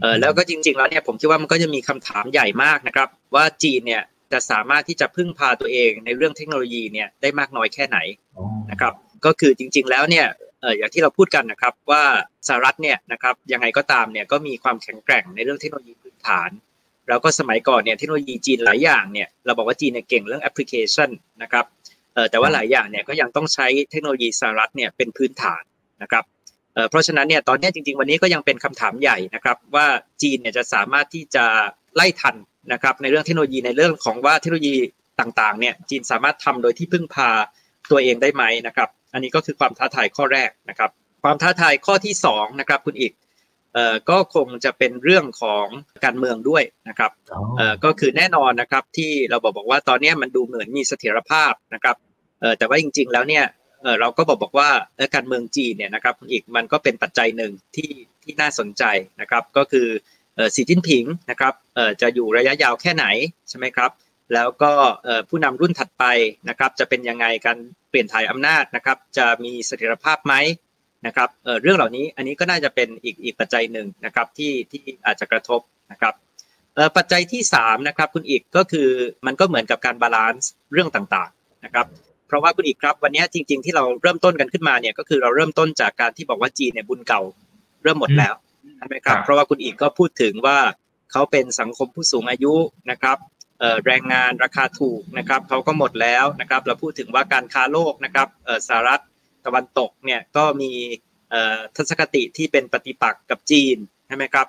[0.00, 7.98] เออแล้วก็จริง ๆ แล้วเนี่ยผมคิดว่ามันก็จะมีคำถามใหญ่มากนะครับ ว่าจีนเนี่ยจะสามารถที่จะพึ่งพาตัวเองในเรื่องเทคโนโลยีเนี่ยได้มากน้อยแค่ไหน
[8.70, 8.92] นะครับ
[9.26, 10.26] ก็คือจริง ๆ แล้วเนี่ย
[10.62, 12.02] เอออย่างที่เราพูดกันนะครับว่า
[12.48, 16.50] สหรัฐเนี่ยนะครับยังไงก็ตามเนี่ยก็มีความแข็งแกร่งในเรื่องเทคโนโลยีพื้นฐาน
[17.08, 21.10] แล้วก็สมัยก่อนเนี่ยเทคโนโลยีจีนหลายอย่างเนี่ยเราบอกว่าจีนเนี่ยเก่งเรื่องแอปพลิเคชัน
[21.42, 21.64] นะครับ
[22.14, 25.62] เอ่อแต่ว่าหลายอย่างเนี่ยก็ยังต้องใช้เทคโนโลยีสหรัฐเนี่ยเป็นพื้นฐาน
[26.02, 26.24] นะครับ
[26.74, 29.86] เอ่อเพราะฉะนั้นเนี่ยตอนนี้จริง ๆ วันนี้ก็ยังเป็นคำถามใหญ่นะครับว่า
[30.22, 31.44] จีนเนี่ยจะสามารถที่จะ
[31.96, 32.36] ไล่ทัน
[32.72, 34.76] นะครับในเรื่องเทคโนโลยีในเรื่องของว่าเทคโนโลยี
[35.20, 37.30] ต่างๆเนี่ยจีนสามารถทำโดยที่พึ่งพา
[37.90, 40.90] ตัวเองได้ไหมนะครับ อันนี้ก็คือความท้าทายข้อแรกนะครับ
[41.22, 43.21] ความท้าทายข้อที่2นะครับคุณอีกเอ่อ
[44.10, 45.66] ก็คงจะเป็นเรื่องของ
[46.04, 47.10] การเมืองด้วยนะครับ
[47.56, 51.96] เอ่อก็คือแน่นอนนะครับที่เราบอกบอกว่าตอนนี้มันดูเหมือนมีเสถียรภาพนะครับ
[52.40, 53.44] เอ่อแต่ว่าจริง ๆ แล้วเนี่ย
[53.82, 54.68] เออเราก็บอกบอกว่า
[55.14, 57.90] การเมืองจีนเนี่ยนะครับอีกมันก็เป็นปัจจัยหนึ่งที่
[58.22, 58.84] ที่น่าสนใจ
[59.20, 59.88] นะครับก็คือ
[60.36, 63.06] เออสีจิ้นผิงนะครับเออจะอยู่ระยะยาวแค่ไหน
[63.48, 63.90] ใช่ไหมครับ
[64.34, 64.72] แล้วก็
[65.28, 66.04] ผู้นำรุ่นถัดไป
[66.48, 67.58] นะครับจะเป็นยังไงการ
[67.90, 70.34] เปลี่ยนถ่ายอำนาจนะครับจะมีเสถียรภาพไหม
[71.06, 75.60] นะครับเเรื่องเหล่านี้อันนี้ก็น่าจะเป็นอีกอีกปัจจัยหนึ่งนะครับที่ที่อาจจะกระทบ
[75.92, 76.14] นะครับ
[76.96, 78.88] ปัจจัยที่3นะครับคุณอีกก็คือ
[79.26, 81.86] มันก็เหมือนกับการบาลานซ์เรื่องต่างๆนะครับ
[82.28, 87.22] เพราะว่าคุณอีกครับวันนี้จริง ๆ ที่เราเริ่มต้นกันขึ้นมาเนี่ยก็คือเราเริ่มต้นจากการที่บอกว่าจีนเนี่ยบุญเก่า
[87.82, 88.34] เริ่มหมดแล้ว
[88.76, 90.58] ใช่ไหมครับเพราะว่าคุณอีกก็พูดถึงว่า
[91.12, 92.54] เขาเป็นสังคมผู้สูงอายุ
[92.90, 93.16] นะครับ
[93.86, 98.28] แรงงานราคาถูกนะครับเขาก็หมดแล้วนะครับเราพูดถึงว่าการค้าโลกนะครับ
[98.68, 99.02] สหรัฐ
[99.46, 100.70] ตะวันตกเนี่ยก็มี
[101.76, 103.76] ทัศนคติที่เป็นปฏิปักษ์กับจีน
[104.08, 104.46] ใช่ไหมครับ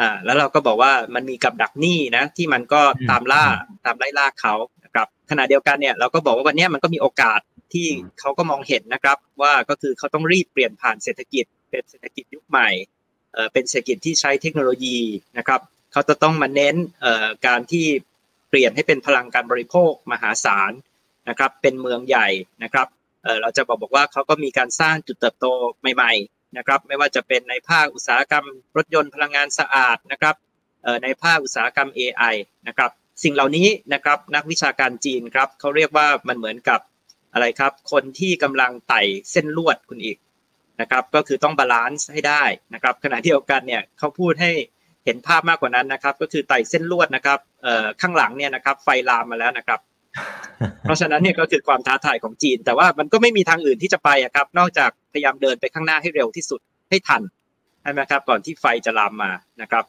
[0.00, 2.80] อ่าแล้วเราก็บอกว่ามันมีกับดักหนี้นะที่มันก็
[3.10, 3.44] ตามล่า
[3.84, 4.54] ตามไล่ล่าเขา
[4.84, 7.40] นะครับขณะเดียวกันเนี่ยเราก็บอกว่าวันนี้มันก็มีโอกาส
[7.72, 7.86] ที่
[8.20, 12.68] เขาก็มองเห็นนะครับว่าก็คือเขาต้องรีบเปลี่ยนผ่านเศรษฐกิจ เป็นเศรษฐกิจยุคใหม่
[13.32, 14.98] เอ่อเป็นเศรษฐกิจที่ใช้เทคโนโลยี
[15.38, 15.60] นะครับ
[15.92, 17.86] เขาจะต้องมาเน้นเอ่อการที่
[18.48, 20.72] เปลี่ยนให้เป็นพลังการบริโภคมหาศาล
[21.28, 22.28] นะครับเป็นเมืองใหญ่
[22.62, 22.86] นะครับ
[23.42, 25.46] เราจะบอกบอกว่าเขาก็มีการสร้างจุดเติบโต
[25.94, 28.44] ใหม่ๆนะครับไม่ว่าจะเป็นในภาคอุตสาหกรรม
[28.76, 30.34] รถยนต์พลังงานสะอาดนะครับ
[31.02, 32.34] ในภาคอุตสาหกรรม AI
[32.68, 32.90] นะครับ
[33.22, 36.80] สิ่งเหล่านี้นะครับนักวิชาการจีนครับเขาเรียกว่ามันเหมือนกับ
[37.32, 40.16] อะไรครับ คนที่กำลังไต่เส้นลวดคุณอิก
[40.80, 42.42] นะครับก็คือต้อง balance ให้ได้
[42.74, 44.52] นะครับขณะเดียวกันเนี่ยเขาพูดให้
[45.04, 47.38] เห็นภาพมากกว่านั้นนะครับ ก็คือไต่เส้นลวดนะครับ
[48.00, 49.80] ข้างหลังเนี่ยนะครับไฟลามมาแล้วนะครับ
[50.82, 57.22] เพราะฉะนั้นเนี่ยก็คือความท้าทายของจีน แต่ว่ามันก็ไม่มีทางอื่นที่จะไปครับ นอกจากพยายามเดินไปข้างหน้าให้เร็วที่สุดให้ทัน
[57.82, 59.30] ใช่ไหมครับก่อนที่ไฟจะลามมา
[59.62, 59.84] นะครับ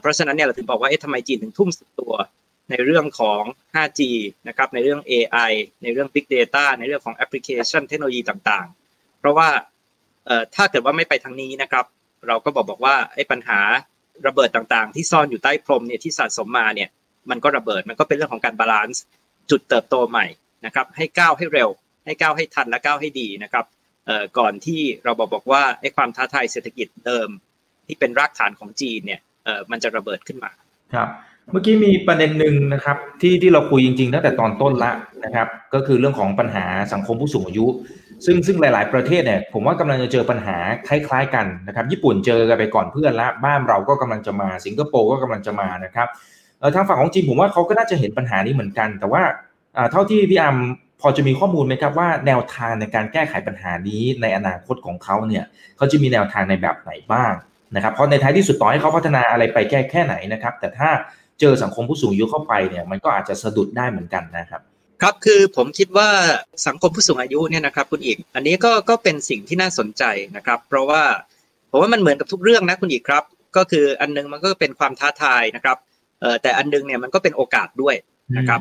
[0.00, 2.14] เพราะฉะนั้นเนี่ยเราถึงบอกว่าเอ๊ะทำไมจีนถึงทุ่มสุดตัว
[2.70, 3.42] ในเรื่องของ
[3.74, 4.00] 5G
[4.48, 9.48] นะครับในเรื่อง AI ในเรื่อง Big Data ในเรื่องของแอปพลิเคชันเทคโนโลยีต่างๆ เพราะว่า
[10.54, 11.84] ถ้าเกิดว่าไม่ไปทางนี้นะครับ
[12.26, 13.60] เราก็บอกบอกว่าไอ้ปัญหา
[14.26, 16.88] ระเบิดต่างๆ ที่ซ่อนอยู่ใต้พรมเนี่ยที่สะสมมาเนี่ย
[17.30, 19.02] มันก็ระเบิดมันก็เป็นเรื่องของการ balance
[19.50, 20.26] จุดเติบโตใหม่
[20.66, 21.70] นะครับให้ก้าวให้เร็ว
[22.04, 23.64] ให้ก้าวให้ทันและก้าวให้ดีนะครับ
[24.38, 27.28] ก่อนที่เราบอกบอกว่าไอ้ความท้าทายเศรษฐกิจเดิม
[27.86, 29.20] ที่เป็นรากฐานของจีนเนี่ย
[29.70, 30.50] มันจะระเบิดขึ้นมา
[30.94, 31.08] ครับ
[31.52, 34.92] เมื่อกี้มีประเด็นหนึ่งนะครับที่ที่เราคุยจริงๆตั้งแต่ตอนต้นละ
[35.24, 37.66] นะครับ ก็คือเรื่องของปัญหาสังคมผู้สูงอายุ
[38.26, 40.56] ซึ่งซึ่งหลายๆประเทศเนี่ยผมว่ากำลังจะเจอปัญหา
[40.88, 46.08] คล้ายๆกันนะครับ ญี่ปุ่นเจอกันไปก่อนเพื่อนละบ้านเราก็กำลังจะมาสิงคโปร์ก็กำลังจะมานะครับ
[46.74, 49.22] ทางฝั่งของจีนผมว่าเขาก็น่าจะเห็นปัญหานี้เหมือนกัน แต่ว่า
[49.90, 50.56] เท่าที่พี่อัม
[51.00, 55.44] พอจะมีข้อมูลไหมครับว่าแนวทางในการแก้ไขปัญหานี้ในอนาคตของเขาเนี่ย
[55.76, 57.32] เขาจะมีแนวทางในแบบไหนบ้าง
[57.74, 60.90] นะครับเพราะในท้ายที่สุดต่อให้เขาพัฒนาอะไรไปแก้แค่ไหนนะครับ แต่ถ้า
[61.40, 64.60] เจอสังคมผู้สูงอายุเข้าไปเนี่ยมันก็อาจจะสะดุดได้เหมือนกันนะครับ
[65.02, 66.08] ครับคือผมคิดว่า
[66.66, 70.04] สังคมผู้สูงอายุเนี่ยนะครับคุณอีก อันนี้ก็ก็เป็นสิ่งที่น่าสนใจ
[70.36, 71.02] นะครับ เพราะว่า
[71.70, 73.24] ผมว่ามันเหมือนกับทุกเรื่องนะคุณอีกครับ
[73.56, 75.76] ก็คืออันนึงมันก็เป็นความท้าทายนะครับ
[76.42, 77.94] แต่อันนึงเนี่ยมันก็เป็นโอกาสด้วย
[78.36, 78.60] นะครับ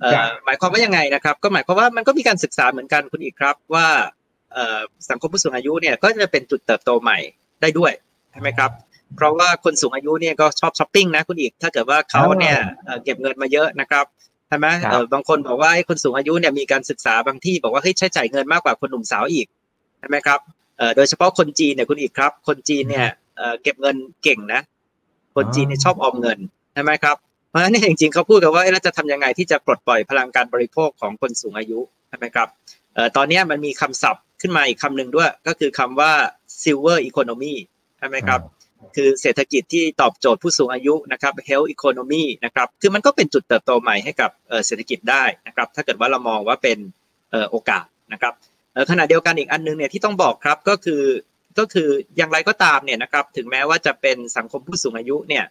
[0.00, 3.86] เอ่อหมายความว่ายังไงนะครับ ก็หมายความว่ามันก็มีการศึกษาเหมือนกันคุณอีกครับว่า
[4.52, 4.78] เอ่อ
[5.10, 7.18] สังคมผู้สูงอายุเนี่ยก็จะเป็นจุดเติบโตใหม่
[7.60, 7.92] ได้ด้วย
[8.32, 8.70] ใช่ไหมครับ
[9.16, 12.56] เพราะว่าคนสูงอายุเนี่ยก็ชอบช้อปปิ้งนะคุณอีก ถ้าเกิดว่าเขาเนี่ย
[13.04, 14.04] เก็บเงินมาเยอะนะครับ
[14.48, 14.66] ใช่ไหม
[15.12, 19.46] บางคนบอกว่าคนสูงอายุเนี่ยมีการศึกษาบางที่บอกว่าให้ใช้จ่ายเงินมากกว่าคนหนุ่มสาวอีก
[19.98, 20.40] ใช่ไหมครับ
[20.96, 23.06] โดยเฉพาะคนจีนเนี่ยคุณอีกครับ คนจีนเนี่ย
[23.62, 24.60] เก็บเงินเก่งนะ
[25.36, 27.16] คนจีนเนี่ยชอบออมเงินใช่ไหมครับ
[27.50, 32.48] เพราะฉะนั้นจริงๆเขาพูดกันว่าเราจะทำยังไงที่จะปลดปล่อยพลังการบริโภคของคนสูงอายุใช่ไหมครับ
[33.16, 36.12] ตอนนี้มันมีคำศัพท์ขึ้นมาอีกคำหนึ่งด้วย ก็คือคำว่า
[36.62, 37.54] silver economy
[37.98, 38.40] ใช่ไหมครับ
[38.96, 44.30] คือเศรษฐกิจที่ตอบโจทย์ผู้สูงอายุนะครับ health economy นะครับคือมันก็เป็นจุดเติบโตใหม่ให้กับ
[44.66, 46.78] เศรษฐกิจได้นะครับถ้าเกิดว่าเรามองว่าเป็น
[47.50, 48.32] โอกาสนะครับ
[48.90, 51.02] ขณะเดียวกันอีกอันนึงเนี่ยที่ต้องบอกครับก็คือ
[51.58, 55.44] ก็คืออย่างไรก็ตามเนี่ยนะครับถึงแม้ว่าจะเป็นสังคมผู้สูงอายุเนี่ย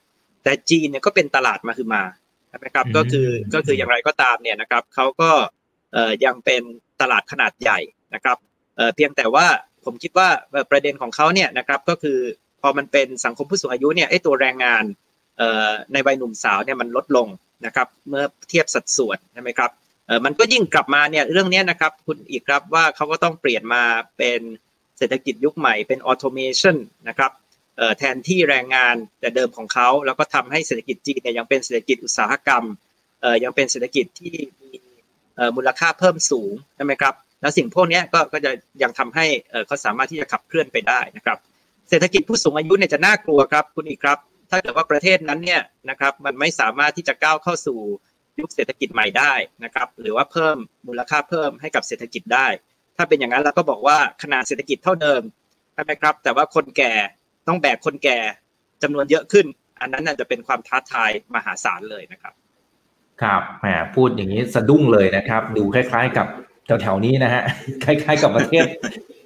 [0.47, 2.03] แต่จีนเนี่ยก็เป็นตลาดมาคือมา
[2.65, 5.31] นะครับก็คือก็คืออย่างไรก็ตามเนี่ยนะครับเขาก็
[6.25, 6.61] ยังเป็น
[7.01, 7.79] ตลาดขนาดใหญ่
[8.13, 8.37] นะครับ
[8.95, 9.45] เพียงแต่ว่า
[9.85, 10.27] ผมคิดว่า
[10.71, 12.19] ประเด็นของเขาเนี่ยนะครับก็คือ
[12.61, 14.83] พอมันเป็นสังคมผู้สูงอายุเนี่ยไอ้ตัวแรงงาน
[15.93, 17.27] ในวัยหนุ่มสาวเนี่ยมันลดลง
[17.65, 19.71] นะครับเมื่อเทียบสัดส่วนใช่ไหมครับ
[20.25, 23.83] มันก็ยิ่งกลับมาเนี่ยเรื่องนี้นะครับคุณอีกครับว่าเขาก็ต้องเปลี่ยนมา
[24.17, 24.41] เป็น
[24.97, 27.31] เศรษฐกิจยุคใหม่เป็นออโตเมชันนะครับ
[27.97, 32.63] แทนที่แรงงานแต่เดิมของเขา แล้วก็ทำให้เศรษฐกิจจีนเนี่ยยังเป็นเศรษฐกิจอุตสาหกรรม
[33.43, 34.71] ยังเป็นเศรษฐกิจที่มี
[35.55, 38.51] มูลค่าเพิ่มสูงใช่ไหมครับแล้วสิ่งพวกนี้ก็ก็จะ
[38.83, 39.25] ยังทำให้
[39.67, 41.37] เขาสามารถที่จะขับเคลื่อนไปได้นะครับ
[41.89, 44.17] เศรษฐกิจผู้สูงอายุเนี่ยจะน่ากลัวครับคุณอีกครับ
[44.49, 47.79] ถ้าเกิดว่าประเทศนั้นเนี่ยนะครับมันไม่สามารถที่จะก้าวเข้าสู่
[48.39, 52.47] ยุคเศรษฐกิจใหม่ได้นะครับหรือว่าเพิ่มมูลค่าเพิ่มให้กับเศรษฐกิจได้
[52.97, 55.21] ถ้าเป็นอย่างนั้นเราก็บอกว่าขนาดเศรษฐกิจเท่าเดิม
[55.73, 56.93] ใช่ไหมครับแต่ว่าคนแก่
[57.47, 58.17] ต้องแบกคนแก่
[58.83, 59.45] จำนวนเยอะขึ้น
[59.81, 62.33] อันนั้นน่าจะเป็นความท้าทายมหาศาลเลยนะครับ
[63.21, 66.27] ครับแหมพูดอย่างนี้สะดุ้งเลยนะครับ ดูคล้าย ๆ กับ
[66.81, 67.43] แถวๆนี้นะฮะ
[67.85, 68.65] คล้าย ๆ กับประเทศ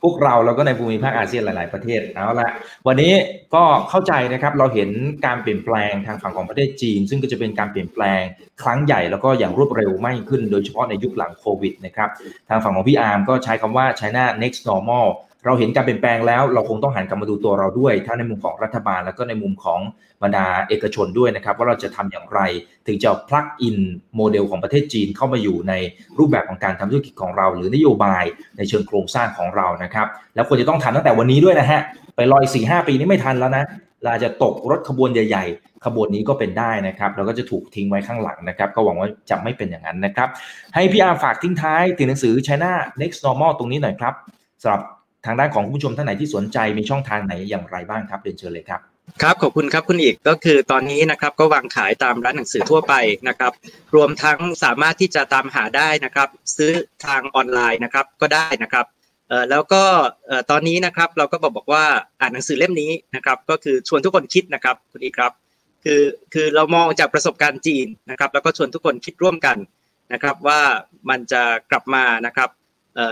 [0.03, 2.49] พวกเราแล้วก็ในภูมิภาคอาเซียนหลาย ๆประเทศเอาละ
[2.87, 3.13] วันนี้
[3.55, 4.89] ก็เข้าใจนะครับเราเห็น
[5.25, 8.21] การเปลี่ยนแปลงทางฝั่งของประเทศจีน ซึ่งก็จะเป็นการเปลี่ยนแปลง
[8.63, 12.09] ครั้งใหญ่แล้วก็อย่างรวดเร็วมากขึ้น โดยเฉพาะในยุคหลังโควิดนะครับ
[12.49, 15.07] ทางฝั่งของพี่อาร์มก็ใช้คำว่า China next normal
[15.45, 19.79] เราเห็นการเปลี่ยนแปลงแล้วเราคงต้องหันกลับมาดูตัวเราด้วย ทั้งในมุมของรัฐบาลแล้วก็ในมุมของ
[20.23, 22.39] บรรดาเอกชนด้วยนะครับ ว่าเราจะทำอย่างไร
[22.87, 23.77] ถึงจะ plug in
[24.15, 25.73] โมเดลของประเทศจีนเข้ามาอยู่ใน
[26.17, 28.23] รูปแบบของการทำธุรกิจของเรา หรือนโยบาย
[28.57, 31.81] ในเชิงโครงสร้างของเรานะครับ แล้วควรจะต้องทำตั้งแต่วันนี้ด้วยนะฮะ
[32.15, 33.63] ไปลอยสี่ห้าปีนี้ไม่ทันแล้วนะ
[34.03, 40.29] เราจะตกรถขบวนใหญ่ๆ ขบวนนี้ก็เป็นได้นะครับแล้วก็จะถูกทิ้งไว้ข้างหลังนะครับ ก็หวังว่าจะไม่เป็นอย่างนั้นนะครับ
[40.75, 44.13] ให้พี่อาร์ฝากทิ้งท้ายถึงหนังสือ China Next Normal ตรงนี้หน่อยครับ
[44.61, 44.81] สำหรับ
[45.25, 48.81] ทางด้านของผู้ชมท่านไหนที่สนใจมีช่องทางไหนอย่างไรบ้างครับเรียนเชิญเลยครับ
[49.21, 52.93] ครับขอบคุณครับคุณอีกก็คือตอนนี้นะครับก็วางขายตามร้านหนังสือทั่วไป
[53.27, 53.53] นะครับ
[53.95, 56.71] รวมทั้งสามารถที่จะตามหาได้นะครับ ซื้อ
[57.05, 58.85] ทางออนไลน์นะครับก็ได้นะครับ
[59.49, 59.83] แล้วก็
[60.51, 61.85] ตอนนี้นะครับเราก็บอกบอกว่า
[62.21, 65.31] อ่านหนังสือเล่มนี้นะครับ ก็คือชวนทุกคนคิดนะครับคุณอีกครับ
[65.83, 66.01] คือ
[66.33, 69.57] คือเรามองจากประสบการณ์จีนนะครับ แล้วก็ชวนทุกคนคิดร่วมกัน
[70.13, 70.61] นะครับ ว่า
[71.09, 72.49] มันจะกลับมานะครับ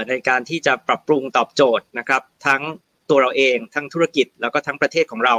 [0.09, 2.61] ในการที่จะปรับปรุงตอบโจทย์นะครับ ทั้ง
[3.09, 5.35] ตัวเราเองทั้งธุรกิจแล้วก็ทั้งประเทศของเรา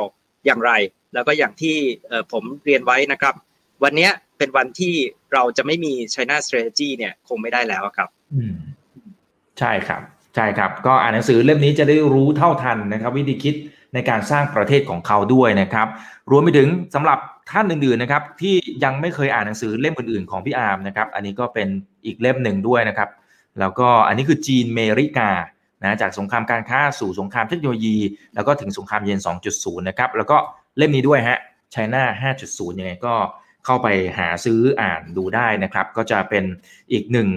[0.47, 0.73] อย่างไร
[1.15, 1.77] แล้วก็อย่างที่
[2.33, 3.35] ผมเรียนไว้นะครับ
[3.83, 4.95] วันนี้เป็นวันที่
[5.33, 8.09] เราจะไม่มี China Strategy เนี่ยคงไม่ได้แล้วครับ
[9.59, 10.03] ใช่ครับ
[10.35, 13.55] ใช่ครับ ก็อ่านหนังสือเล่มนี้จะได้รู้เท่าทันนะครับ วิธีคิด
[13.95, 15.87] ในการสร้างประเทศของเขาด้วยนะครับ
[16.31, 17.19] รวมไปถึงสำหรับ
[17.51, 21.69] ท่านอื่นๆนะครับ ที่ยังไม่เคยอ่านหนังสือเล่มอื่นๆของพี่อาร์มนะครับ อันนี้ก็เป็น
[22.05, 23.09] อีกเล่มหนึ่งด้วยนะครับ
[23.61, 25.31] แล้วก็อันนี้คือจีนเมริกา
[25.85, 27.97] นะจากสงครามการค้าสู่สงครามเทคโนโลยี
[28.35, 29.19] แล้วก็ถึงสงครามเย็น
[29.53, 30.37] 2.0 นะครับ แล้วก็
[30.77, 31.39] เล่มนี้ด้วยฮะ
[31.75, 32.03] China
[32.41, 33.15] 5.0 ยังไงก็
[33.67, 36.45] เข้าไปหาซื้ออ่านดูได้นะครับ ก็จะเป็น
[36.93, 37.29] อีกหนึ่ง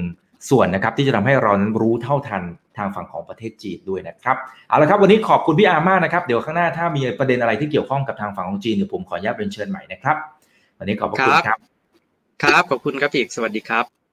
[0.50, 2.44] ส่วนนะครับที่จะทำให้เรานั้นรู้เท่าทัน
[2.78, 10.18] ทางฝั่งของประเทศจีนด้วยนะครับเอาละครับวันนี้ขอบคุณพี่อาร์มากนะครับเดี๋ยวข้างหน้าถ้ามีประเด็นอะไรที่เกี่ยวข้องกับทางฝั่งของจีนเดี๋ยวผมขออนุญาตเป็นเชิญใหม่นะครับ
[10.80, 11.60] วันนี้ขอบพระคุณครับ
[12.44, 14.03] ครับขอบคุณครับพี่สวัสดีครับ